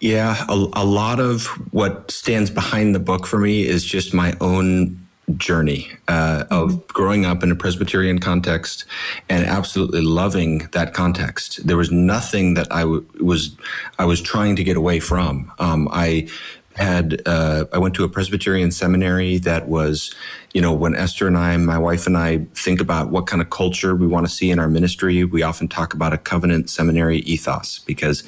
Yeah, 0.00 0.44
a, 0.48 0.54
a 0.74 0.84
lot 0.84 1.20
of 1.20 1.46
what 1.72 2.10
stands 2.10 2.50
behind 2.50 2.94
the 2.94 3.00
book 3.00 3.26
for 3.26 3.38
me 3.38 3.66
is 3.66 3.84
just 3.84 4.14
my 4.14 4.34
own 4.40 5.00
journey 5.36 5.88
uh, 6.08 6.44
of 6.50 6.86
growing 6.88 7.24
up 7.24 7.42
in 7.42 7.50
a 7.50 7.56
Presbyterian 7.56 8.18
context 8.18 8.84
and 9.28 9.46
absolutely 9.46 10.02
loving 10.02 10.68
that 10.72 10.92
context. 10.92 11.66
There 11.66 11.76
was 11.76 11.90
nothing 11.90 12.54
that 12.54 12.70
I 12.70 12.80
w- 12.80 13.06
was 13.20 13.56
I 13.98 14.04
was 14.04 14.20
trying 14.20 14.56
to 14.56 14.64
get 14.64 14.76
away 14.76 15.00
from. 15.00 15.50
Um, 15.58 15.88
I 15.90 16.28
had 16.74 17.22
uh, 17.26 17.64
I 17.72 17.78
went 17.78 17.94
to 17.94 18.04
a 18.04 18.08
Presbyterian 18.08 18.70
seminary 18.70 19.38
that 19.38 19.68
was, 19.68 20.14
you 20.52 20.60
know, 20.60 20.72
when 20.72 20.94
Esther 20.94 21.26
and 21.26 21.38
I, 21.38 21.56
my 21.56 21.78
wife 21.78 22.06
and 22.06 22.16
I, 22.16 22.46
think 22.54 22.80
about 22.80 23.10
what 23.10 23.26
kind 23.26 23.40
of 23.40 23.50
culture 23.50 23.94
we 23.94 24.06
want 24.06 24.26
to 24.26 24.32
see 24.32 24.50
in 24.50 24.58
our 24.58 24.68
ministry, 24.68 25.24
we 25.24 25.42
often 25.42 25.68
talk 25.68 25.94
about 25.94 26.12
a 26.12 26.18
covenant 26.18 26.70
seminary 26.70 27.18
ethos 27.18 27.78
because 27.80 28.24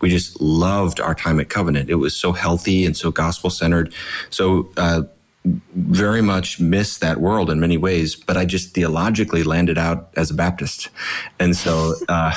we 0.00 0.10
just 0.10 0.40
loved 0.40 1.00
our 1.00 1.14
time 1.14 1.40
at 1.40 1.48
Covenant. 1.48 1.88
It 1.88 1.94
was 1.94 2.14
so 2.14 2.32
healthy 2.32 2.84
and 2.84 2.94
so 2.96 3.10
gospel 3.10 3.48
centered. 3.48 3.94
So 4.28 4.70
uh, 4.76 5.04
very 5.74 6.20
much 6.20 6.60
miss 6.60 6.98
that 6.98 7.20
world 7.20 7.50
in 7.50 7.60
many 7.60 7.76
ways, 7.76 8.14
but 8.14 8.36
I 8.36 8.44
just 8.44 8.74
theologically 8.74 9.42
landed 9.44 9.78
out 9.78 10.10
as 10.16 10.30
a 10.30 10.34
Baptist. 10.34 10.88
And 11.38 11.56
so, 11.56 11.94
uh, 12.08 12.34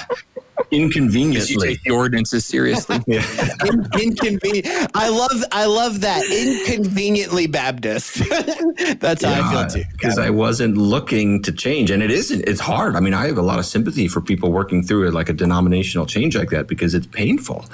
inconveniently. 0.71 1.53
You 1.53 1.59
take 1.59 1.83
the 1.83 1.91
ordinances 1.91 2.45
seriously. 2.45 2.99
yeah. 3.07 3.25
In, 3.65 3.87
inconvenient. 3.99 4.67
I 4.93 5.09
love 5.09 5.43
I 5.51 5.65
love 5.65 6.01
that 6.01 6.25
inconveniently 6.25 7.47
Baptist. 7.47 8.15
That's 8.99 9.23
how 9.23 9.31
yeah, 9.31 9.41
I 9.43 9.51
feel 9.51 9.83
too. 9.83 9.89
Because 9.91 10.17
I 10.17 10.29
wasn't 10.29 10.77
looking 10.77 11.41
to 11.43 11.51
change, 11.51 11.91
and 11.91 12.03
it 12.03 12.11
isn't. 12.11 12.41
It's 12.47 12.59
hard. 12.59 12.95
I 12.95 12.99
mean, 12.99 13.13
I 13.13 13.27
have 13.27 13.37
a 13.37 13.41
lot 13.41 13.59
of 13.59 13.65
sympathy 13.65 14.07
for 14.07 14.21
people 14.21 14.51
working 14.51 14.83
through 14.83 15.07
it, 15.07 15.13
like 15.13 15.29
a 15.29 15.33
denominational 15.33 16.05
change 16.05 16.35
like 16.35 16.49
that, 16.49 16.67
because 16.67 16.93
it's 16.93 17.07
painful. 17.07 17.65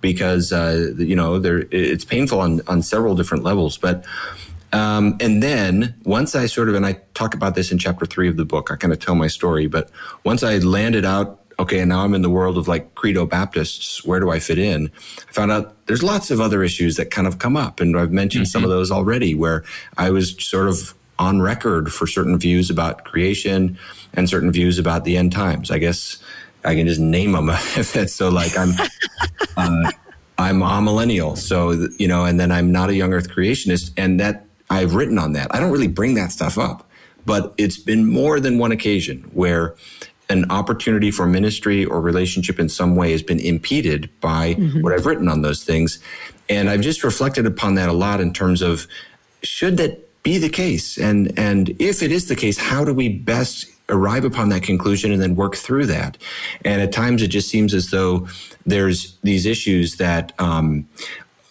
Because 0.00 0.52
uh, 0.52 0.92
you 0.98 1.16
know, 1.16 1.38
there 1.38 1.66
it's 1.70 2.04
painful 2.04 2.40
on 2.40 2.60
on 2.66 2.82
several 2.82 3.14
different 3.14 3.44
levels, 3.44 3.78
but. 3.78 4.04
Um, 4.74 5.18
and 5.20 5.42
then 5.42 5.94
once 6.04 6.34
I 6.34 6.46
sort 6.46 6.70
of, 6.70 6.74
and 6.74 6.86
I 6.86 6.94
talk 7.12 7.34
about 7.34 7.54
this 7.54 7.70
in 7.72 7.76
chapter 7.76 8.06
three 8.06 8.26
of 8.26 8.38
the 8.38 8.46
book, 8.46 8.70
I 8.70 8.76
kind 8.76 8.90
of 8.90 8.98
tell 8.98 9.14
my 9.14 9.26
story, 9.26 9.66
but 9.66 9.90
once 10.24 10.42
I 10.42 10.56
landed 10.60 11.04
out 11.04 11.41
okay, 11.58 11.80
and 11.80 11.88
now 11.88 12.04
I'm 12.04 12.14
in 12.14 12.22
the 12.22 12.30
world 12.30 12.58
of 12.58 12.68
like 12.68 12.94
credo 12.94 13.26
Baptists. 13.26 14.04
Where 14.04 14.20
do 14.20 14.30
I 14.30 14.38
fit 14.38 14.58
in? 14.58 14.90
I 15.28 15.32
found 15.32 15.52
out 15.52 15.86
there's 15.86 16.02
lots 16.02 16.30
of 16.30 16.40
other 16.40 16.62
issues 16.62 16.96
that 16.96 17.10
kind 17.10 17.26
of 17.26 17.38
come 17.38 17.56
up. 17.56 17.80
And 17.80 17.96
I've 17.96 18.12
mentioned 18.12 18.46
mm-hmm. 18.46 18.50
some 18.50 18.64
of 18.64 18.70
mm-hmm. 18.70 18.78
those 18.78 18.90
already 18.90 19.34
where 19.34 19.64
I 19.98 20.10
was 20.10 20.36
sort 20.42 20.68
of 20.68 20.94
on 21.18 21.40
record 21.40 21.92
for 21.92 22.06
certain 22.06 22.38
views 22.38 22.70
about 22.70 23.04
creation 23.04 23.78
and 24.14 24.28
certain 24.28 24.50
views 24.50 24.78
about 24.78 25.04
the 25.04 25.16
end 25.16 25.32
times. 25.32 25.70
I 25.70 25.78
guess 25.78 26.18
I 26.64 26.74
can 26.74 26.86
just 26.86 27.00
name 27.00 27.32
them 27.32 27.48
if 27.76 28.10
so 28.10 28.28
like 28.28 28.56
I'm, 28.56 28.70
uh, 29.56 29.90
I'm 30.38 30.60
amillennial. 30.60 31.36
So, 31.36 31.88
you 31.98 32.08
know, 32.08 32.24
and 32.24 32.40
then 32.40 32.50
I'm 32.50 32.72
not 32.72 32.88
a 32.88 32.94
young 32.94 33.12
earth 33.12 33.28
creationist. 33.28 33.92
And 33.96 34.18
that 34.20 34.46
I've 34.70 34.94
written 34.94 35.18
on 35.18 35.34
that. 35.34 35.54
I 35.54 35.60
don't 35.60 35.70
really 35.70 35.88
bring 35.88 36.14
that 36.14 36.32
stuff 36.32 36.56
up, 36.56 36.88
but 37.26 37.54
it's 37.58 37.76
been 37.76 38.08
more 38.08 38.40
than 38.40 38.58
one 38.58 38.72
occasion 38.72 39.30
where 39.34 39.74
an 40.28 40.50
opportunity 40.50 41.10
for 41.10 41.26
ministry 41.26 41.84
or 41.84 42.00
relationship 42.00 42.58
in 42.58 42.68
some 42.68 42.96
way 42.96 43.12
has 43.12 43.22
been 43.22 43.40
impeded 43.40 44.08
by 44.20 44.54
mm-hmm. 44.54 44.80
what 44.80 44.92
I've 44.92 45.06
written 45.06 45.28
on 45.28 45.42
those 45.42 45.64
things. 45.64 45.98
And 46.48 46.70
I've 46.70 46.80
just 46.80 47.04
reflected 47.04 47.46
upon 47.46 47.74
that 47.74 47.88
a 47.88 47.92
lot 47.92 48.20
in 48.20 48.32
terms 48.32 48.62
of 48.62 48.86
should 49.42 49.76
that 49.76 50.08
be 50.22 50.38
the 50.38 50.48
case? 50.48 50.98
And 50.98 51.36
and 51.38 51.70
if 51.80 52.02
it 52.02 52.12
is 52.12 52.28
the 52.28 52.36
case, 52.36 52.58
how 52.58 52.84
do 52.84 52.94
we 52.94 53.08
best 53.08 53.66
arrive 53.88 54.24
upon 54.24 54.48
that 54.50 54.62
conclusion 54.62 55.12
and 55.12 55.20
then 55.20 55.36
work 55.36 55.56
through 55.56 55.86
that? 55.86 56.16
And 56.64 56.80
at 56.80 56.92
times 56.92 57.22
it 57.22 57.28
just 57.28 57.48
seems 57.48 57.74
as 57.74 57.90
though 57.90 58.28
there's 58.64 59.18
these 59.22 59.46
issues 59.46 59.96
that 59.96 60.32
um, 60.38 60.88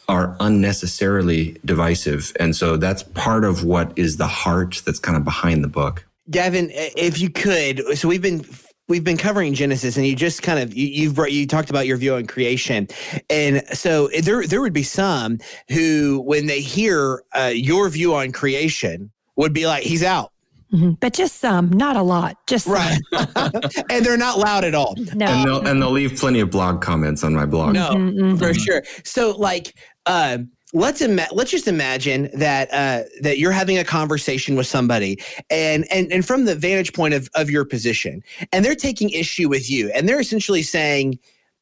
are 0.07 0.35
unnecessarily 0.39 1.57
divisive. 1.65 2.33
And 2.39 2.55
so 2.55 2.77
that's 2.77 3.03
part 3.03 3.43
of 3.43 3.63
what 3.63 3.97
is 3.97 4.17
the 4.17 4.27
heart 4.27 4.81
that's 4.85 4.99
kind 4.99 5.17
of 5.17 5.23
behind 5.23 5.63
the 5.63 5.69
book. 5.69 6.05
Gavin, 6.31 6.69
if 6.73 7.19
you 7.19 7.29
could, 7.29 7.97
so 7.97 8.07
we've 8.07 8.21
been 8.21 8.45
we've 8.91 9.03
been 9.03 9.17
covering 9.17 9.53
Genesis, 9.53 9.97
and 9.97 10.05
you 10.05 10.15
just 10.15 10.43
kind 10.43 10.59
of 10.59 10.75
you, 10.75 10.87
you've 10.87 11.15
brought, 11.15 11.31
you 11.31 11.47
talked 11.47 11.69
about 11.69 11.87
your 11.87 11.97
view 11.97 12.15
on 12.15 12.27
creation, 12.27 12.87
and 13.29 13.63
so 13.69 14.09
there 14.21 14.45
there 14.45 14.61
would 14.61 14.73
be 14.73 14.83
some 14.83 15.39
who, 15.69 16.21
when 16.25 16.45
they 16.45 16.61
hear 16.61 17.23
uh, 17.33 17.51
your 17.53 17.89
view 17.89 18.13
on 18.13 18.31
creation, 18.31 19.11
would 19.35 19.53
be 19.53 19.65
like, 19.65 19.83
"He's 19.83 20.03
out." 20.03 20.31
Mm-hmm. 20.73 20.91
But 21.01 21.13
just 21.13 21.39
some, 21.39 21.69
not 21.69 21.97
a 21.97 22.01
lot. 22.01 22.37
Just 22.47 22.67
right, 22.67 22.99
and 23.89 24.05
they're 24.05 24.17
not 24.17 24.39
loud 24.39 24.63
at 24.63 24.75
all. 24.75 24.95
No, 25.15 25.25
and 25.25 25.47
they'll, 25.47 25.67
and 25.67 25.81
they'll 25.81 25.91
leave 25.91 26.17
plenty 26.17 26.39
of 26.39 26.49
blog 26.49 26.81
comments 26.81 27.23
on 27.23 27.33
my 27.33 27.45
blog. 27.45 27.73
No, 27.73 27.89
mm-hmm. 27.89 28.37
for 28.37 28.53
sure. 28.53 28.83
So, 29.03 29.31
like, 29.31 29.73
uh, 30.05 30.39
let's 30.73 31.01
ima- 31.01 31.27
let's 31.31 31.51
just 31.51 31.67
imagine 31.67 32.29
that 32.33 32.71
uh, 32.73 33.03
that 33.21 33.37
you're 33.37 33.51
having 33.51 33.77
a 33.77 33.83
conversation 33.83 34.55
with 34.55 34.67
somebody 34.67 35.19
and 35.49 35.85
and 35.91 36.11
and 36.11 36.25
from 36.25 36.45
the 36.45 36.55
vantage 36.55 36.93
point 36.93 37.13
of 37.13 37.29
of 37.35 37.49
your 37.49 37.65
position 37.65 38.23
and 38.51 38.63
they're 38.63 38.75
taking 38.75 39.09
issue 39.09 39.49
with 39.49 39.69
you 39.69 39.91
and 39.93 40.07
they're 40.07 40.19
essentially 40.19 40.63
saying 40.63 41.19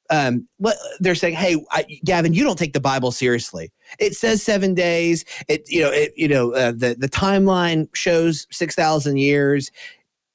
um, 0.10 0.48
what 0.58 0.76
they're 1.00 1.16
saying, 1.16 1.36
hey, 1.36 1.64
I, 1.72 1.84
Gavin, 2.04 2.34
you 2.34 2.44
don't 2.44 2.58
take 2.58 2.74
the 2.74 2.80
Bible 2.80 3.12
seriously. 3.12 3.72
It 4.00 4.16
says 4.16 4.42
seven 4.42 4.74
days. 4.74 5.24
It, 5.48 5.66
you 5.68 5.82
know, 5.82 5.92
it, 5.92 6.14
you 6.16 6.28
know, 6.28 6.52
uh, 6.54 6.72
the 6.72 6.96
the 6.98 7.10
timeline 7.10 7.88
shows 7.94 8.48
six 8.50 8.76
thousand 8.76 9.18
years. 9.18 9.72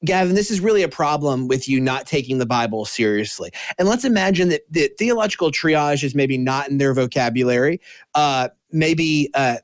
Gavin, 0.04 0.34
this 0.34 0.50
is 0.50 0.60
really 0.60 0.82
a 0.82 0.88
problem 0.88 1.48
with 1.48 1.66
you 1.66 1.80
not 1.80 2.06
taking 2.06 2.38
the 2.38 2.46
Bible 2.46 2.84
seriously. 2.84 3.50
And 3.78 3.88
let's 3.88 4.04
imagine 4.04 4.50
that 4.50 4.60
the 4.70 4.90
theological 4.98 5.50
triage 5.50 6.04
is 6.04 6.14
maybe 6.14 6.36
not 6.36 6.68
in 6.68 6.76
their 6.76 6.92
vocabulary. 6.92 7.80
Uh, 8.14 8.48
maybe 8.74 9.30
uh, 9.34 9.56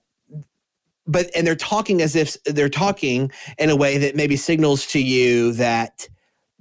but 1.06 1.30
and 1.34 1.46
they're 1.46 1.56
talking 1.56 2.00
as 2.00 2.14
if 2.14 2.42
they're 2.44 2.68
talking 2.68 3.30
in 3.58 3.68
a 3.68 3.76
way 3.76 3.98
that 3.98 4.14
maybe 4.14 4.36
signals 4.36 4.86
to 4.86 5.00
you 5.00 5.52
that 5.52 6.08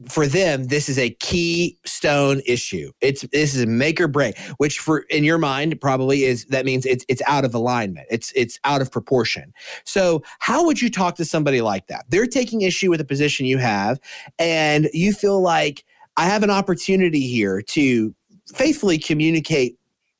for 0.08 0.28
them, 0.28 0.68
this 0.68 0.88
is 0.88 0.98
a 0.98 1.10
keystone 1.10 2.42
issue. 2.46 2.92
It's 3.02 3.22
this 3.34 3.54
is 3.54 3.64
a 3.64 3.68
make 3.68 4.00
or 4.00 4.08
break, 4.08 4.38
which 4.58 4.80
for 4.80 5.00
in 5.10 5.24
your 5.24 5.38
mind 5.38 5.80
probably 5.82 6.24
is 6.24 6.46
that 6.46 6.66
means 6.66 6.86
it's 6.86 7.06
it's 7.10 7.22
out 7.28 7.44
of 7.44 7.54
alignment. 7.54 8.08
It's 8.10 8.32
it's 8.36 8.60
out 8.64 8.82
of 8.82 8.92
proportion. 8.92 9.54
So 9.84 10.24
how 10.40 10.66
would 10.66 10.82
you 10.82 10.90
talk 10.90 11.16
to 11.16 11.26
somebody 11.26 11.62
like 11.62 11.88
that? 11.88 12.06
They're 12.08 12.28
taking 12.28 12.62
issue 12.62 12.90
with 12.90 13.00
the 13.00 13.06
position 13.06 13.46
you 13.46 13.58
have, 13.58 14.00
and 14.38 14.90
you 14.94 15.12
feel 15.12 15.42
like 15.42 15.84
I 16.16 16.26
have 16.26 16.44
an 16.44 16.50
opportunity 16.50 17.28
here 17.28 17.62
to 17.62 18.16
faithfully 18.54 18.98
communicate 18.98 19.79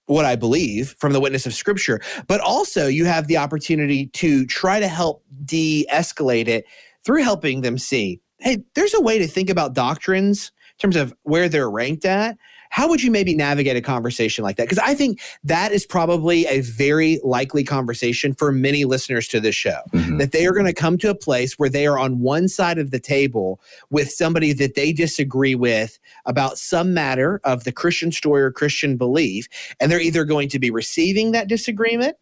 what 0.10 0.26
I 0.26 0.36
believe 0.36 0.95
from 0.98 1.13
the 1.13 1.19
witness 1.19 1.45
of 1.45 1.54
scripture, 1.54 2.02
but 2.28 2.41
also 2.41 2.88
you 2.88 3.06
have 3.06 3.28
the 3.28 3.38
opportunity 3.38 4.08
to 4.08 4.45
try 4.45 4.80
to 4.80 4.88
help 4.88 5.24
de 5.45 5.86
escalate 5.91 6.48
it 6.48 6.65
through 7.04 7.24
helping 7.24 7.62
them 7.62 7.78
see 7.78 8.19
hey, 8.39 8.60
there's 8.74 8.93
a 8.93 9.02
way 9.02 9.19
to 9.19 9.28
think 9.28 9.50
about 9.50 9.74
doctrines 9.74 10.52
in 10.74 10.78
terms 10.80 10.95
of 10.95 11.13
where 11.24 11.50
they're 11.50 11.69
ranked 11.69 12.06
at. 12.06 12.38
How 12.69 12.88
would 12.88 13.01
you 13.01 13.12
maybe 13.12 13.36
navigate 13.36 13.75
a 13.75 13.82
conversation 13.82 14.43
like 14.43 14.58
that? 14.58 14.63
Because 14.63 14.79
I 14.79 14.93
think 14.93 15.19
that 15.43 15.71
is 15.71 15.86
probably 15.86 16.45
a 16.45 16.62
very 16.62 17.19
likely 17.23 17.63
conversation 17.63 18.34
for 18.34 18.51
many 18.51 18.86
listeners 18.86 19.27
to 19.29 19.39
this 19.39 19.55
show. 19.55 19.79
Mm-hmm. 19.93 20.17
That 20.17 20.32
they 20.32 20.45
are 20.45 20.53
going 20.53 20.65
to 20.65 20.73
come 20.73 20.97
to 20.99 21.10
a 21.10 21.15
place 21.15 21.58
where 21.58 21.69
they 21.69 21.88
are 21.88 21.97
on 21.97 22.19
one 22.19 22.47
side 22.47 22.77
of 22.77 22.91
the 22.91 22.99
table 22.99 23.60
with 23.89 24.12
somebody 24.12 24.53
that 24.53 24.75
they 24.75 24.93
disagree 24.93 25.55
with 25.55 25.99
about 26.25 26.58
some 26.58 26.93
matter 26.93 27.41
of 27.43 27.63
the 27.63 27.71
Christian 27.71 28.12
story 28.12 28.41
or 28.41 28.51
Christian 28.51 28.97
belief. 28.97 29.47
And 29.79 29.91
they're 29.91 29.99
either 29.99 30.23
going 30.23 30.49
to 30.49 30.60
be 30.60 30.69
receiving 30.69 31.32
that 31.32 31.47
disagreement 31.47 32.17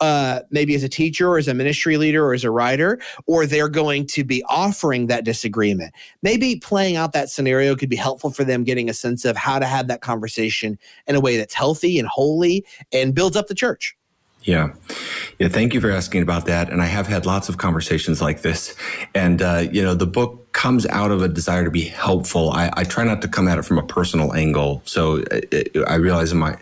uh, 0.00 0.40
maybe 0.50 0.74
as 0.74 0.82
a 0.82 0.88
teacher 0.88 1.28
or 1.28 1.38
as 1.38 1.48
a 1.48 1.54
ministry 1.54 1.96
leader 1.96 2.24
or 2.24 2.34
as 2.34 2.44
a 2.44 2.50
writer, 2.50 2.98
or 3.26 3.46
they're 3.46 3.68
going 3.68 4.06
to 4.08 4.24
be 4.24 4.42
offering 4.48 5.06
that 5.06 5.24
disagreement. 5.24 5.94
Maybe 6.22 6.56
playing 6.56 6.96
out 6.96 7.12
that 7.12 7.30
scenario 7.30 7.76
could 7.76 7.88
be 7.88 7.96
helpful 7.96 8.30
for 8.30 8.44
them 8.44 8.64
getting 8.64 8.90
a 8.90 8.94
sense 8.94 9.24
of 9.24 9.36
how 9.36 9.58
to 9.58 9.66
have 9.66 9.86
that 9.88 10.00
conversation 10.00 10.78
in 11.06 11.14
a 11.14 11.20
way 11.20 11.36
that's 11.36 11.54
healthy 11.54 11.98
and 11.98 12.08
holy 12.08 12.64
and 12.92 13.14
builds 13.14 13.36
up 13.36 13.46
the 13.46 13.54
church. 13.54 13.96
Yeah. 14.42 14.74
Yeah. 15.38 15.48
Thank 15.48 15.72
you 15.72 15.80
for 15.80 15.90
asking 15.90 16.22
about 16.22 16.46
that. 16.46 16.70
And 16.70 16.82
I 16.82 16.86
have 16.86 17.06
had 17.06 17.24
lots 17.24 17.48
of 17.48 17.56
conversations 17.56 18.20
like 18.20 18.42
this. 18.42 18.74
And, 19.14 19.40
uh, 19.40 19.66
you 19.72 19.82
know, 19.82 19.94
the 19.94 20.06
book 20.06 20.43
comes 20.54 20.86
out 20.86 21.10
of 21.10 21.20
a 21.20 21.28
desire 21.28 21.64
to 21.64 21.70
be 21.70 21.82
helpful. 21.82 22.50
I, 22.50 22.70
I 22.74 22.84
try 22.84 23.04
not 23.04 23.20
to 23.22 23.28
come 23.28 23.48
at 23.48 23.58
it 23.58 23.64
from 23.64 23.76
a 23.76 23.82
personal 23.82 24.32
angle. 24.34 24.80
So 24.86 25.22
uh, 25.24 25.40
I 25.86 25.96
realize 25.96 26.32
my 26.32 26.56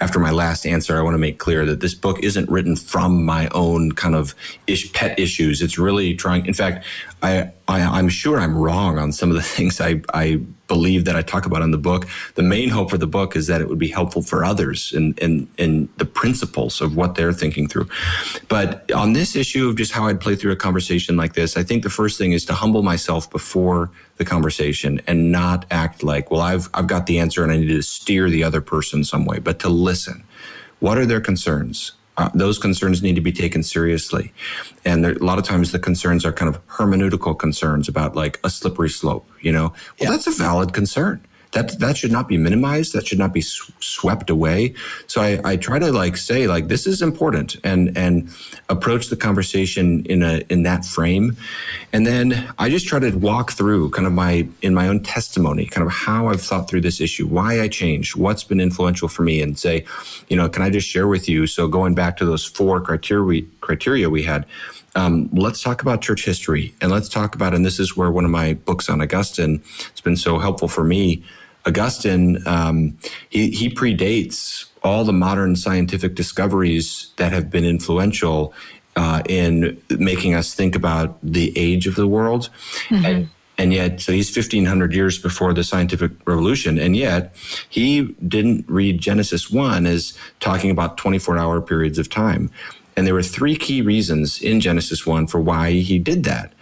after 0.00 0.20
my 0.20 0.30
last 0.30 0.66
answer, 0.66 0.96
I 0.96 1.02
want 1.02 1.14
to 1.14 1.18
make 1.18 1.38
clear 1.38 1.66
that 1.66 1.80
this 1.80 1.94
book 1.94 2.22
isn't 2.22 2.48
written 2.48 2.76
from 2.76 3.24
my 3.24 3.48
own 3.48 3.92
kind 3.92 4.14
of 4.14 4.34
ish, 4.66 4.92
pet 4.92 5.18
issues. 5.18 5.60
It's 5.60 5.78
really 5.78 6.14
trying. 6.14 6.46
In 6.46 6.54
fact, 6.54 6.84
I, 7.22 7.50
I 7.66 7.98
am 7.98 8.08
sure 8.08 8.38
I'm 8.38 8.56
wrong 8.56 8.98
on 8.98 9.12
some 9.12 9.30
of 9.30 9.36
the 9.36 9.42
things 9.56 9.80
I 9.80 10.02
I 10.14 10.40
believe 10.68 11.06
that 11.06 11.16
I 11.16 11.22
talk 11.22 11.46
about 11.46 11.62
in 11.62 11.70
the 11.70 11.78
book. 11.78 12.06
The 12.34 12.42
main 12.42 12.68
hope 12.68 12.90
for 12.90 12.98
the 12.98 13.06
book 13.06 13.34
is 13.34 13.46
that 13.46 13.60
it 13.60 13.68
would 13.68 13.78
be 13.78 13.88
helpful 13.88 14.22
for 14.22 14.44
others 14.44 14.92
and 14.92 15.18
and 15.20 15.48
and 15.58 15.88
the 15.96 16.04
principles 16.04 16.80
of 16.80 16.94
what 16.94 17.16
they're 17.16 17.32
thinking 17.32 17.66
through. 17.66 17.88
But 18.48 18.90
on 18.92 19.14
this 19.14 19.34
issue 19.34 19.68
of 19.68 19.76
just 19.76 19.92
how 19.92 20.06
I'd 20.06 20.20
play 20.20 20.36
through 20.36 20.52
a 20.52 20.56
conversation 20.56 21.16
like 21.16 21.32
this, 21.32 21.56
I 21.56 21.64
think 21.64 21.82
the 21.82 21.90
first 21.90 22.18
thing 22.18 22.32
is 22.32 22.44
to 22.46 22.54
humble 22.54 22.82
myself 22.82 23.30
before 23.38 23.88
the 24.16 24.24
conversation 24.24 25.00
and 25.06 25.30
not 25.30 25.64
act 25.70 26.02
like, 26.02 26.28
well, 26.28 26.40
I've, 26.40 26.68
I've 26.74 26.88
got 26.88 27.06
the 27.06 27.20
answer 27.20 27.44
and 27.44 27.52
I 27.52 27.56
need 27.58 27.68
to 27.68 27.82
steer 27.82 28.28
the 28.28 28.42
other 28.42 28.60
person 28.60 29.04
some 29.04 29.24
way, 29.24 29.38
but 29.38 29.60
to 29.60 29.68
listen. 29.68 30.24
What 30.80 30.98
are 30.98 31.06
their 31.06 31.20
concerns? 31.20 31.92
Uh, 32.16 32.30
those 32.34 32.58
concerns 32.58 33.00
need 33.00 33.14
to 33.14 33.20
be 33.20 33.30
taken 33.30 33.62
seriously. 33.62 34.32
And 34.84 35.04
there, 35.04 35.12
a 35.12 35.24
lot 35.24 35.38
of 35.38 35.44
times 35.44 35.70
the 35.70 35.78
concerns 35.78 36.26
are 36.26 36.32
kind 36.32 36.52
of 36.52 36.66
hermeneutical 36.66 37.38
concerns 37.38 37.88
about 37.88 38.16
like 38.16 38.40
a 38.42 38.50
slippery 38.50 38.90
slope, 38.90 39.30
you 39.40 39.52
know? 39.52 39.68
Well, 39.68 39.76
yeah. 40.00 40.10
that's 40.10 40.26
a 40.26 40.32
valid 40.32 40.72
concern 40.72 41.24
that 41.58 41.78
that 41.80 41.96
should 41.96 42.12
not 42.12 42.28
be 42.28 42.36
minimized. 42.36 42.92
That 42.92 43.06
should 43.06 43.18
not 43.18 43.32
be 43.32 43.40
sw- 43.40 43.70
swept 43.80 44.30
away. 44.30 44.74
So 45.06 45.20
I, 45.20 45.40
I 45.44 45.56
try 45.56 45.78
to 45.78 45.90
like 45.92 46.16
say 46.16 46.46
like 46.46 46.68
this 46.68 46.86
is 46.86 47.02
important 47.02 47.56
and 47.64 47.96
and 47.96 48.30
approach 48.68 49.08
the 49.08 49.16
conversation 49.16 50.04
in 50.06 50.22
a 50.22 50.42
in 50.48 50.62
that 50.62 50.84
frame. 50.84 51.36
And 51.92 52.06
then 52.06 52.48
i 52.58 52.68
just 52.68 52.86
try 52.86 52.98
to 52.98 53.10
walk 53.16 53.52
through 53.52 53.90
kind 53.90 54.06
of 54.06 54.12
my 54.12 54.46
in 54.62 54.74
my 54.74 54.88
own 54.88 55.00
testimony 55.02 55.64
kind 55.66 55.86
of 55.86 55.92
how 55.92 56.28
i've 56.28 56.40
thought 56.40 56.68
through 56.68 56.82
this 56.82 57.00
issue 57.00 57.26
why 57.26 57.60
i 57.60 57.68
changed 57.68 58.14
what's 58.16 58.44
been 58.44 58.60
influential 58.60 59.08
for 59.08 59.22
me 59.22 59.40
and 59.40 59.58
say 59.58 59.84
you 60.28 60.36
know 60.36 60.48
can 60.48 60.62
i 60.62 60.70
just 60.70 60.86
share 60.86 61.08
with 61.08 61.28
you? 61.28 61.46
So 61.46 61.66
going 61.66 61.94
back 61.94 62.16
to 62.18 62.24
those 62.24 62.44
four 62.44 62.80
criteria 62.80 63.42
criteria 63.60 64.10
we 64.10 64.22
had 64.22 64.46
um, 64.94 65.28
let's 65.32 65.62
talk 65.62 65.82
about 65.82 66.00
church 66.02 66.24
history 66.24 66.74
and 66.80 66.90
let's 66.90 67.08
talk 67.08 67.34
about 67.34 67.54
and 67.54 67.64
this 67.64 67.78
is 67.78 67.96
where 67.96 68.10
one 68.10 68.24
of 68.24 68.30
my 68.30 68.54
books 68.54 68.88
on 68.88 69.00
augustine 69.00 69.62
has 69.92 70.00
been 70.02 70.16
so 70.16 70.38
helpful 70.38 70.68
for 70.68 70.84
me 70.84 71.22
Augustine, 71.68 72.42
um, 72.46 72.98
he, 73.28 73.50
he 73.50 73.70
predates 73.70 74.64
all 74.82 75.04
the 75.04 75.12
modern 75.12 75.54
scientific 75.54 76.14
discoveries 76.14 77.12
that 77.16 77.32
have 77.32 77.50
been 77.50 77.64
influential 77.64 78.54
uh, 78.96 79.22
in 79.28 79.80
making 79.90 80.34
us 80.34 80.54
think 80.54 80.74
about 80.74 81.18
the 81.22 81.56
age 81.56 81.86
of 81.86 81.94
the 81.94 82.06
world. 82.06 82.50
Mm-hmm. 82.88 83.04
And, 83.04 83.28
and 83.58 83.72
yet, 83.72 84.00
so 84.00 84.12
he's 84.12 84.34
1500 84.34 84.94
years 84.94 85.18
before 85.18 85.52
the 85.52 85.62
scientific 85.62 86.12
revolution. 86.24 86.78
And 86.78 86.96
yet, 86.96 87.34
he 87.68 88.14
didn't 88.26 88.64
read 88.68 89.00
Genesis 89.00 89.50
1 89.50 89.84
as 89.86 90.16
talking 90.40 90.70
about 90.70 90.96
24 90.96 91.36
hour 91.36 91.60
periods 91.60 91.98
of 91.98 92.08
time. 92.08 92.50
And 92.96 93.06
there 93.06 93.14
were 93.14 93.22
three 93.22 93.56
key 93.56 93.82
reasons 93.82 94.42
in 94.42 94.60
Genesis 94.60 95.06
1 95.06 95.28
for 95.28 95.40
why 95.40 95.72
he 95.72 96.00
did 96.00 96.24
that. 96.24 96.52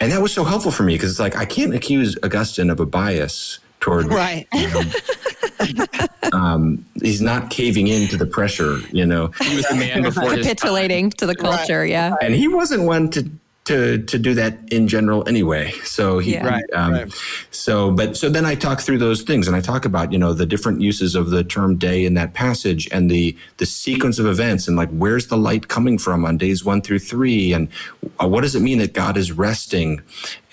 And 0.00 0.10
that 0.10 0.20
was 0.20 0.32
so 0.32 0.42
helpful 0.42 0.72
for 0.72 0.82
me 0.82 0.94
because 0.94 1.10
it's 1.10 1.20
like, 1.20 1.36
I 1.36 1.44
can't 1.44 1.74
accuse 1.74 2.16
Augustine 2.24 2.70
of 2.70 2.80
a 2.80 2.86
bias 2.86 3.60
toward 3.80 4.06
right. 4.06 4.46
You 4.52 4.68
know, 4.70 5.84
um, 6.32 6.84
he's 7.02 7.20
not 7.20 7.50
caving 7.50 7.88
into 7.88 8.16
the 8.16 8.26
pressure, 8.26 8.78
you 8.90 9.04
know. 9.04 9.28
He 9.42 9.56
was 9.56 9.66
the 9.66 9.76
man 9.76 10.02
before 10.02 10.34
capitulating 10.36 11.10
to 11.10 11.26
the 11.26 11.34
culture, 11.34 11.80
right. 11.80 11.90
yeah. 11.90 12.14
And 12.22 12.34
he 12.34 12.48
wasn't 12.48 12.84
one 12.84 13.10
to 13.10 13.30
to 13.64 14.02
to 14.04 14.18
do 14.18 14.34
that 14.34 14.58
in 14.70 14.88
general 14.88 15.26
anyway. 15.26 15.72
So 15.84 16.18
he 16.18 16.34
yeah. 16.34 16.46
right, 16.46 16.64
um, 16.74 16.92
right. 16.92 17.12
so 17.50 17.90
but 17.90 18.16
so 18.16 18.28
then 18.28 18.44
I 18.44 18.54
talk 18.54 18.80
through 18.80 18.98
those 18.98 19.22
things 19.22 19.46
and 19.46 19.56
I 19.56 19.60
talk 19.60 19.84
about 19.84 20.12
you 20.12 20.18
know 20.18 20.34
the 20.34 20.46
different 20.46 20.80
uses 20.82 21.14
of 21.14 21.30
the 21.30 21.42
term 21.42 21.76
day 21.76 22.04
in 22.04 22.14
that 22.14 22.34
passage 22.34 22.88
and 22.92 23.10
the 23.10 23.36
the 23.56 23.66
sequence 23.66 24.18
of 24.18 24.26
events 24.26 24.68
and 24.68 24.76
like 24.76 24.90
where's 24.90 25.28
the 25.28 25.38
light 25.38 25.68
coming 25.68 25.98
from 25.98 26.24
on 26.24 26.36
days 26.36 26.64
one 26.64 26.82
through 26.82 26.98
three 26.98 27.52
and 27.52 27.68
uh, 28.22 28.28
what 28.28 28.42
does 28.42 28.54
it 28.54 28.60
mean 28.60 28.78
that 28.78 28.92
God 28.92 29.16
is 29.16 29.32
resting 29.32 30.02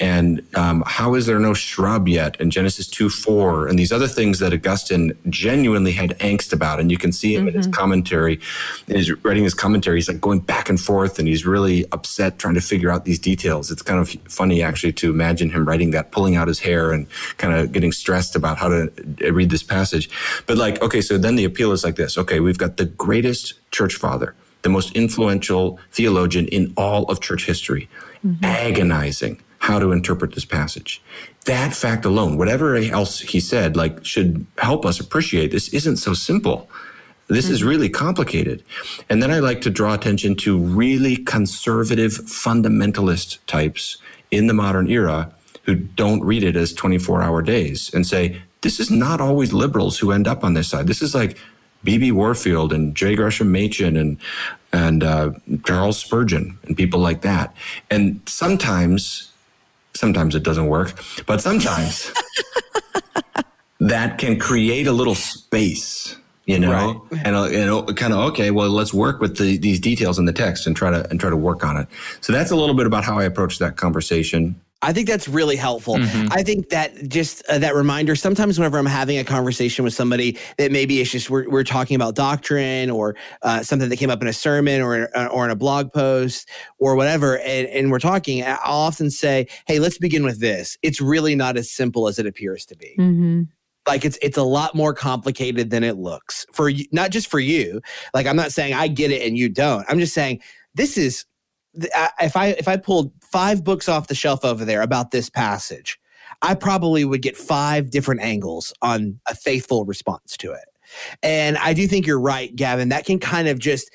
and 0.02 0.44
um, 0.56 0.84
how 0.88 1.14
is 1.14 1.28
there 1.28 1.40
no 1.40 1.54
shrub 1.54 2.08
yet 2.08 2.36
in 2.42 2.50
Genesis 2.50 2.88
2 2.88 3.08
4 3.08 3.68
and 3.68 3.78
these 3.78 3.92
other 3.92 4.08
things 4.08 4.40
that 4.40 4.52
Augustine 4.52 5.14
genuinely 5.30 5.92
had 5.92 6.18
angst 6.18 6.52
about. 6.52 6.80
And 6.80 6.90
you 6.90 6.98
can 6.98 7.12
see 7.12 7.36
him 7.36 7.42
mm-hmm. 7.42 7.50
in 7.50 7.54
his 7.54 7.68
commentary. 7.68 8.40
And 8.88 8.98
he's 8.98 9.12
writing 9.24 9.44
his 9.44 9.54
commentary, 9.54 9.98
he's 9.98 10.08
like 10.08 10.20
going 10.20 10.40
back 10.40 10.70
and 10.70 10.82
forth 10.82 11.20
and 11.20 11.28
he's 11.28 11.46
really 11.46 11.86
upset 11.92 12.40
trying 12.40 12.56
to 12.56 12.62
figure 12.62 12.90
out 12.90 13.06
these 13.06 13.20
details. 13.20 13.70
It's 13.70 13.84
kind 13.84 14.00
of 14.00 14.10
funny 14.28 14.64
actually 14.64 14.94
to 14.94 15.12
imagine 15.12 15.52
him 15.52 15.68
writing 15.68 15.92
that, 15.92 16.12
pulling 16.12 16.36
out 16.36 16.48
his 16.48 16.60
hair 16.60 16.92
and 16.92 17.06
kind 17.38 17.54
of 17.54 17.72
getting 17.72 17.92
stressed 17.92 18.36
about 18.36 18.58
how 18.58 18.70
to 18.70 18.92
read 19.32 19.52
this 19.52 19.64
passage. 19.64 20.10
But 20.48 20.58
like, 20.58 20.82
okay, 20.82 21.02
so 21.02 21.20
then 21.20 21.36
the 21.36 21.46
appeal 21.46 21.72
is 21.74 21.84
like 21.84 21.96
this 21.96 22.18
okay, 22.18 22.40
we've 22.40 22.58
got 22.58 22.78
the 22.78 22.86
greatest 22.86 23.54
church 23.72 23.96
father 23.96 24.36
the 24.64 24.70
most 24.70 24.96
influential 24.96 25.80
theologian 25.92 26.48
in 26.50 26.72
all 26.78 27.06
of 27.06 27.20
church 27.20 27.48
history, 27.48 27.90
mm-hmm. 28.24 28.46
agonizing 28.46 29.42
how 29.62 29.78
to 29.78 29.92
interpret 29.92 30.34
this 30.34 30.44
passage. 30.44 31.02
That 31.46 31.74
fact 31.74 32.04
alone, 32.04 32.36
whatever 32.38 32.76
else 32.76 33.20
he 33.20 33.40
said, 33.40 33.78
like 33.78 34.04
should 34.04 34.46
help 34.58 34.86
us 34.88 35.00
appreciate 35.00 35.52
this 35.52 35.70
isn't 35.70 35.98
so 35.98 36.16
simple. 36.16 36.68
This 37.28 37.46
mm-hmm. 37.46 37.54
is 37.54 37.64
really 37.64 37.88
complicated. 37.88 38.64
And 39.08 39.22
then 39.22 39.30
I 39.30 39.38
like 39.38 39.62
to 39.62 39.70
draw 39.70 39.94
attention 39.94 40.36
to 40.38 40.58
really 40.58 41.16
conservative 41.16 42.12
fundamentalist 42.12 43.38
types 43.46 43.98
in 44.32 44.48
the 44.48 44.54
modern 44.54 44.90
era 44.90 45.32
who 45.64 45.76
don't 45.76 46.24
read 46.24 46.44
it 46.44 46.56
as 46.56 46.74
24 46.74 47.22
hour 47.22 47.44
days 47.44 47.94
and 47.94 48.06
say, 48.08 48.42
this 48.62 48.80
is 48.80 48.90
not 48.90 49.22
always 49.22 49.54
liberals 49.54 50.00
who 50.00 50.12
end 50.12 50.28
up 50.28 50.44
on 50.44 50.56
this 50.56 50.70
side. 50.70 50.88
This 50.88 51.04
is 51.04 51.14
like 51.14 51.38
B.B. 51.84 52.12
Warfield 52.12 52.74
and 52.74 52.96
J. 52.96 53.16
Gresham 53.16 53.52
Machen 53.52 53.96
and 53.96 54.18
and 54.74 55.04
uh, 55.04 55.32
Charles 55.66 56.00
Spurgeon 56.00 56.58
and 56.64 56.78
people 56.78 57.00
like 57.00 57.22
that. 57.22 57.56
And 57.90 58.22
sometimes 58.26 59.31
Sometimes 60.02 60.34
it 60.34 60.42
doesn't 60.42 60.66
work, 60.66 61.00
but 61.28 61.42
sometimes 61.42 62.12
that 63.80 64.18
can 64.18 64.40
create 64.40 64.88
a 64.88 64.92
little 64.92 65.14
space 65.14 66.18
you 66.48 66.58
know? 66.58 67.06
Right. 67.12 67.22
and, 67.24 67.36
and 67.36 67.98
kind 67.98 68.14
of 68.14 68.20
okay 68.32 68.50
well 68.50 68.68
let's 68.70 68.92
work 68.96 69.22
with 69.22 69.38
the, 69.38 69.58
these 69.58 69.80
details 69.80 70.18
in 70.18 70.26
the 70.26 70.34
text 70.34 70.66
and 70.66 70.76
try 70.76 70.90
to 70.90 71.08
and 71.12 71.20
try 71.20 71.30
to 71.30 71.38
work 71.38 71.64
on 71.64 71.78
it. 71.78 71.88
So 72.20 72.34
that's 72.34 72.50
a 72.50 72.56
little 72.56 72.74
bit 72.74 72.88
about 72.88 73.04
how 73.04 73.20
i 73.20 73.24
approach 73.26 73.60
that 73.60 73.78
conversation 73.78 74.60
I 74.84 74.94
think 74.94 75.08
that's 75.08 75.28
really 75.28 75.56
helpful. 75.56 75.96
Mm-hmm. 75.96 76.30
I 76.32 76.42
think 76.42 76.70
that 76.70 77.08
just 77.08 77.44
uh, 77.48 77.60
that 77.60 77.76
reminder. 77.76 78.16
Sometimes 78.16 78.58
whenever 78.58 78.78
I'm 78.78 78.86
having 78.86 79.20
a 79.20 79.24
conversation 79.24 79.86
with 79.86 79.94
somebody 79.94 80.38
that 80.58 80.72
maybe 80.72 81.00
it's 81.00 81.12
just 81.12 81.30
we're, 81.30 81.48
we're 81.50 81.64
talking 81.64 81.96
about 81.96 82.16
doctrine 82.16 82.90
or 82.90 83.16
uh, 83.44 83.62
something 83.62 83.90
that 83.90 83.98
came 83.98 84.10
up 84.10 84.22
in 84.22 84.28
a 84.28 84.34
sermon 84.34 84.82
or 84.82 85.10
uh, 85.16 85.28
or 85.28 85.46
in 85.46 85.52
a 85.52 85.56
blog 85.56 85.92
post 85.92 86.50
or 86.80 86.96
whatever, 86.96 87.38
and, 87.40 87.68
and 87.68 87.92
we're 87.92 88.00
talking, 88.00 88.44
I'll 88.44 88.58
often 88.66 89.12
say, 89.12 89.48
"Hey, 89.68 89.80
let's 89.80 90.00
begin 90.00 90.24
with 90.24 90.40
this. 90.40 90.78
It's 90.82 91.00
really 91.00 91.36
not 91.36 91.58
as 91.58 91.70
simple 91.70 92.08
as 92.08 92.18
it 92.18 92.26
appears 92.26 92.66
to 92.68 92.76
be." 92.76 92.96
Mm-hmm 92.98 93.42
like 93.88 94.06
it's 94.06 94.20
it's 94.22 94.38
a 94.38 94.44
lot 94.44 94.76
more 94.76 94.94
complicated 94.94 95.72
than 95.72 95.84
it 95.84 95.98
looks 95.98 96.46
for 96.54 96.70
you 96.70 96.86
not 96.92 97.10
just 97.10 97.28
for 97.28 97.40
you 97.40 97.82
like 98.14 98.28
i'm 98.28 98.36
not 98.36 98.52
saying 98.52 98.76
i 98.76 98.88
get 98.88 99.10
it 99.10 99.26
and 99.28 99.40
you 99.40 99.50
don't 99.50 99.84
i'm 99.90 99.98
just 99.98 100.14
saying 100.14 100.40
this 100.76 101.00
is 101.00 101.26
if 101.74 102.36
I 102.36 102.48
if 102.48 102.68
I 102.68 102.78
pulled 102.78 103.12
five 103.22 103.64
books 103.64 103.88
off 103.88 104.08
the 104.08 104.16
shelf 104.16 104.44
over 104.44 104.66
there 104.66 104.82
about 104.82 105.12
this 105.12 105.30
passage, 105.30 106.00
I 106.42 106.56
probably 106.56 107.06
would 107.06 107.22
get 107.22 107.38
five 107.38 107.90
different 107.90 108.22
angles 108.22 108.74
on 108.82 109.20
a 109.28 109.36
faithful 109.36 109.86
response 109.86 110.36
to 110.38 110.52
it. 110.52 110.66
And 111.24 111.58
I 111.58 111.74
do 111.74 111.88
think 111.88 112.06
you're 112.06 112.20
right, 112.20 112.54
Gavin. 112.56 112.90
That 112.90 113.06
can 113.06 113.20
kind 113.20 113.48
of 113.48 113.60
just 113.60 113.94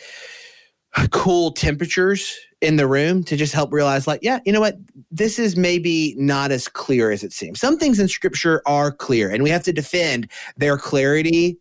cool 1.11 1.53
temperatures 1.53 2.39
in 2.63 2.77
the 2.77 2.87
room 2.87 3.23
to 3.25 3.37
just 3.37 3.53
help 3.53 3.73
realize, 3.73 4.07
like, 4.07 4.21
yeah, 4.23 4.39
you 4.47 4.53
know 4.53 4.61
what? 4.61 4.77
This 5.11 5.39
is 5.39 5.57
maybe 5.57 6.15
not 6.17 6.51
as 6.51 6.69
clear 6.69 7.11
as 7.11 7.23
it 7.23 7.33
seems. 7.33 7.61
Some 7.61 7.79
things 7.79 8.01
in 8.01 8.09
scripture 8.09 8.63
are 8.67 8.91
clear, 8.91 9.31
and 9.31 9.43
we 9.43 9.51
have 9.51 9.65
to 9.65 9.73
defend 9.73 10.31
their 10.57 10.79
clarity 10.79 11.59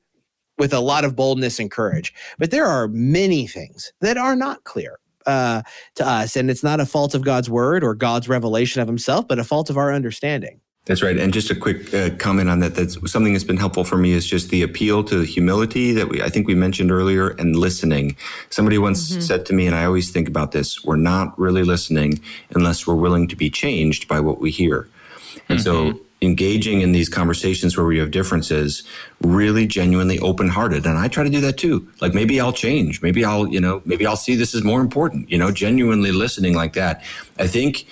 with 0.57 0.73
a 0.73 0.79
lot 0.79 1.03
of 1.03 1.17
boldness 1.17 1.59
and 1.59 1.69
courage. 1.69 2.13
But 2.39 2.51
there 2.51 2.65
are 2.65 2.87
many 2.87 3.45
things 3.45 3.91
that 3.99 4.17
are 4.17 4.37
not 4.37 4.63
clear 4.63 4.99
uh, 5.25 5.61
to 5.95 6.07
us. 6.07 6.35
And 6.35 6.49
it's 6.49 6.63
not 6.63 6.79
a 6.79 6.85
fault 6.85 7.15
of 7.15 7.23
God's 7.23 7.49
word 7.49 7.83
or 7.83 7.95
God's 7.95 8.29
revelation 8.29 8.81
of 8.81 8.87
himself, 8.87 9.27
but 9.27 9.39
a 9.39 9.43
fault 9.43 9.69
of 9.69 9.77
our 9.77 9.93
understanding. 9.93 10.61
That's 10.85 11.01
right. 11.01 11.17
And 11.17 11.33
just 11.33 11.49
a 11.49 11.55
quick 11.55 11.91
uh, 11.95 12.11
comment 12.17 12.47
on 12.47 12.59
that. 12.59 12.75
That's 12.75 12.95
something 13.11 13.33
that's 13.33 13.43
been 13.43 13.57
helpful 13.57 13.83
for 13.83 13.97
me 13.97 14.11
is 14.11 14.25
just 14.25 14.49
the 14.49 14.61
appeal 14.61 15.03
to 15.05 15.21
humility 15.21 15.93
that 15.93 16.09
we, 16.09 16.21
I 16.21 16.29
think 16.29 16.47
we 16.47 16.53
mentioned 16.53 16.91
earlier 16.91 17.29
and 17.29 17.55
listening. 17.55 18.15
Somebody 18.51 18.77
once 18.77 19.11
mm-hmm. 19.11 19.21
said 19.21 19.47
to 19.47 19.53
me, 19.53 19.65
and 19.65 19.75
I 19.75 19.85
always 19.85 20.11
think 20.11 20.27
about 20.27 20.51
this, 20.51 20.85
we're 20.85 20.95
not 20.95 21.37
really 21.39 21.63
listening 21.63 22.21
unless 22.51 22.85
we're 22.85 22.93
willing 22.93 23.27
to 23.29 23.35
be 23.35 23.49
changed 23.49 24.07
by 24.07 24.19
what 24.19 24.39
we 24.39 24.51
hear. 24.51 24.87
And 25.49 25.57
mm-hmm. 25.59 25.93
so 25.93 25.99
engaging 26.21 26.81
in 26.81 26.91
these 26.93 27.09
conversations 27.09 27.75
where 27.75 27.85
we 27.85 27.99
have 27.99 28.09
differences 28.09 28.83
really 29.21 29.67
genuinely 29.67 30.17
open 30.19 30.47
hearted 30.47 30.85
and 30.85 30.97
i 30.97 31.07
try 31.07 31.23
to 31.23 31.29
do 31.29 31.41
that 31.41 31.57
too 31.57 31.87
like 31.99 32.13
maybe 32.13 32.39
i'll 32.39 32.53
change 32.53 33.01
maybe 33.01 33.25
i'll 33.25 33.47
you 33.47 33.59
know 33.59 33.81
maybe 33.85 34.05
i'll 34.07 34.15
see 34.15 34.33
this 34.33 34.55
as 34.55 34.63
more 34.63 34.79
important 34.79 35.29
you 35.29 35.37
know 35.37 35.51
genuinely 35.51 36.11
listening 36.11 36.55
like 36.55 36.73
that 36.73 37.03
i 37.37 37.45
think 37.45 37.85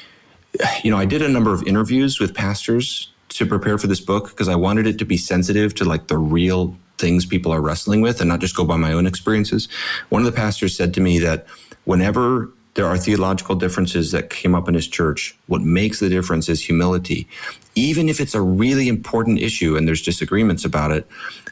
you 0.83 0.89
know 0.89 0.97
i 0.97 1.05
did 1.05 1.21
a 1.21 1.27
number 1.27 1.53
of 1.53 1.67
interviews 1.67 2.19
with 2.19 2.33
pastors 2.33 3.12
to 3.27 3.45
prepare 3.45 3.77
for 3.77 3.88
this 3.88 3.99
book 3.99 4.29
because 4.29 4.47
i 4.47 4.55
wanted 4.55 4.88
it 4.88 4.97
to 4.97 5.05
be 5.05 5.17
sensitive 5.17 5.75
to 5.75 5.83
like 5.83 6.07
the 6.07 6.17
real 6.17 6.75
things 6.97 7.25
people 7.25 7.51
are 7.51 7.62
wrestling 7.62 7.99
with 7.99 8.21
and 8.21 8.29
not 8.29 8.39
just 8.39 8.55
go 8.55 8.63
by 8.63 8.77
my 8.77 8.93
own 8.93 9.05
experiences 9.05 9.67
one 10.09 10.21
of 10.21 10.25
the 10.25 10.36
pastors 10.36 10.77
said 10.77 10.93
to 10.93 11.01
me 11.01 11.19
that 11.19 11.45
whenever 11.83 12.49
there 12.75 12.88
are 12.88 12.97
theological 12.97 13.55
differences 13.55 14.12
that 14.12 14.29
came 14.29 14.55
up 14.55 14.67
in 14.67 14.73
his 14.73 14.88
church. 14.88 15.38
What 15.47 15.62
makes 15.62 15.99
the 15.99 16.09
difference 16.09 16.49
is 16.49 16.65
humility. 16.65 17.27
Even 17.75 18.09
if 18.09 18.19
it's 18.19 18.36
a 18.36 18.41
really 18.41 18.88
important 18.88 19.39
issue 19.39 19.75
and 19.75 19.88
there's 19.88 20.01
disagreements 20.01 20.63
about 20.65 20.91
it, 20.91 21.07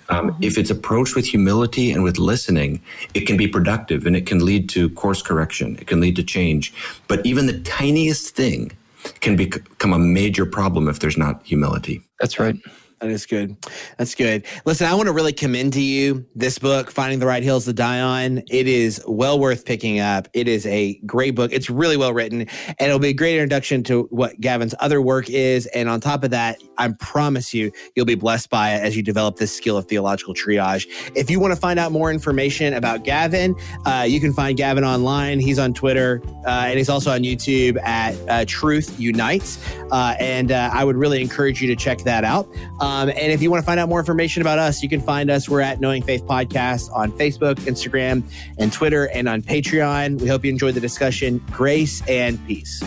um, 0.10 0.32
mm-hmm. 0.32 0.44
if 0.44 0.58
it's 0.58 0.70
approached 0.70 1.16
with 1.16 1.26
humility 1.26 1.92
and 1.92 2.04
with 2.04 2.18
listening, 2.18 2.82
it 3.14 3.22
can 3.22 3.38
be 3.38 3.48
productive 3.48 4.06
and 4.06 4.16
it 4.16 4.26
can 4.26 4.46
lead 4.46 4.70
to 4.70 4.90
course 4.92 5.22
correction. 5.22 5.78
It 5.78 5.88
can 5.88 6.00
lead 6.00 6.16
to 6.18 6.24
change. 6.24 6.74
But 7.08 7.26
even 7.26 7.48
the 7.48 7.60
tiniest 7.62 8.36
thing 8.36 8.72
can 9.22 9.36
become 9.36 9.94
a 9.94 10.00
major 10.00 10.46
problem 10.46 10.88
if 10.88 11.00
there's 11.00 11.18
not 11.18 11.42
humility. 11.44 12.02
That's 12.20 12.40
right. 12.40 12.56
That 13.02 13.10
is 13.10 13.26
good. 13.26 13.58
That's 13.98 14.14
good. 14.14 14.46
Listen, 14.64 14.86
I 14.86 14.94
want 14.94 15.08
to 15.08 15.12
really 15.12 15.34
commend 15.34 15.74
to 15.74 15.82
you 15.82 16.24
this 16.36 16.60
book, 16.60 16.92
Finding 16.92 17.18
the 17.18 17.26
Right 17.26 17.42
Hills 17.42 17.66
to 17.66 17.74
Die 17.74 18.00
On. 18.00 18.38
It 18.48 18.68
is 18.68 19.04
well 19.08 19.40
worth 19.40 19.66
picking 19.66 20.00
up. 20.00 20.28
It 20.34 20.48
is 20.48 20.68
a 20.68 21.00
great 21.08 21.34
book. 21.34 21.52
It's 21.52 21.68
really 21.68 21.98
well 21.98 22.14
written, 22.14 22.42
and 22.42 22.48
it'll 22.80 23.00
be 23.00 23.08
a 23.08 23.14
great 23.14 23.34
introduction 23.34 23.84
to 23.86 24.04
what 24.12 24.40
Gavin's 24.40 24.76
other 24.80 25.02
work 25.02 25.32
is. 25.32 25.66
And 25.68 25.90
on 25.90 26.00
top 26.00 26.24
of 26.24 26.30
that, 26.30 26.62
I 26.78 26.90
promise 27.00 27.56
you, 27.56 27.72
you'll 27.96 28.06
be 28.06 28.14
blessed 28.14 28.52
by 28.52 28.76
it 28.76 28.84
as 28.84 28.96
you 28.96 29.02
develop 29.02 29.38
this 29.38 29.52
skill 29.52 29.78
of 29.78 29.88
theological 29.88 30.36
triage. 30.36 30.86
If 31.16 31.32
you 31.32 31.40
want 31.40 31.56
to 31.56 31.60
find 31.60 31.80
out 31.80 31.92
more 31.92 32.12
information 32.12 32.76
about 32.76 33.04
Gavin, 33.04 33.56
uh, 33.88 34.06
you 34.08 34.20
can 34.20 34.32
find 34.32 34.56
Gavin 34.56 34.84
online. 34.84 35.40
He's 35.40 35.58
on 35.58 35.74
Twitter, 35.74 36.22
uh, 36.46 36.66
and 36.68 36.78
he's 36.78 36.90
also 36.90 37.12
on 37.12 37.22
YouTube 37.22 37.82
at 37.82 38.14
uh, 38.30 38.46
Truth 38.48 39.00
Unites. 39.00 39.58
Uh, 39.92 40.16
and 40.20 40.52
uh, 40.52 40.70
I 40.72 40.84
would 40.84 40.98
really 40.98 41.20
encourage 41.20 41.64
you 41.64 41.68
to 41.68 41.76
check 41.76 41.98
that 42.00 42.24
out. 42.24 42.48
Um, 42.92 43.08
and 43.08 43.32
if 43.32 43.42
you 43.42 43.50
want 43.50 43.62
to 43.62 43.66
find 43.66 43.80
out 43.80 43.88
more 43.88 44.00
information 44.00 44.42
about 44.42 44.60
us, 44.60 44.84
you 44.84 44.90
can 44.90 45.00
find 45.00 45.32
us. 45.32 45.48
We're 45.48 45.62
at 45.62 45.80
Knowing 45.80 46.04
Faith 46.04 46.26
Podcast 46.26 46.92
on 46.94 47.14
Facebook, 47.14 47.56
Instagram, 47.62 48.22
and 48.58 48.74
Twitter, 48.74 49.06
and 49.14 49.30
on 49.30 49.42
Patreon. 49.42 50.20
We 50.20 50.28
hope 50.28 50.44
you 50.44 50.52
enjoyed 50.52 50.74
the 50.74 50.82
discussion. 50.82 51.42
Grace 51.52 52.06
and 52.10 52.46
peace. 52.48 52.84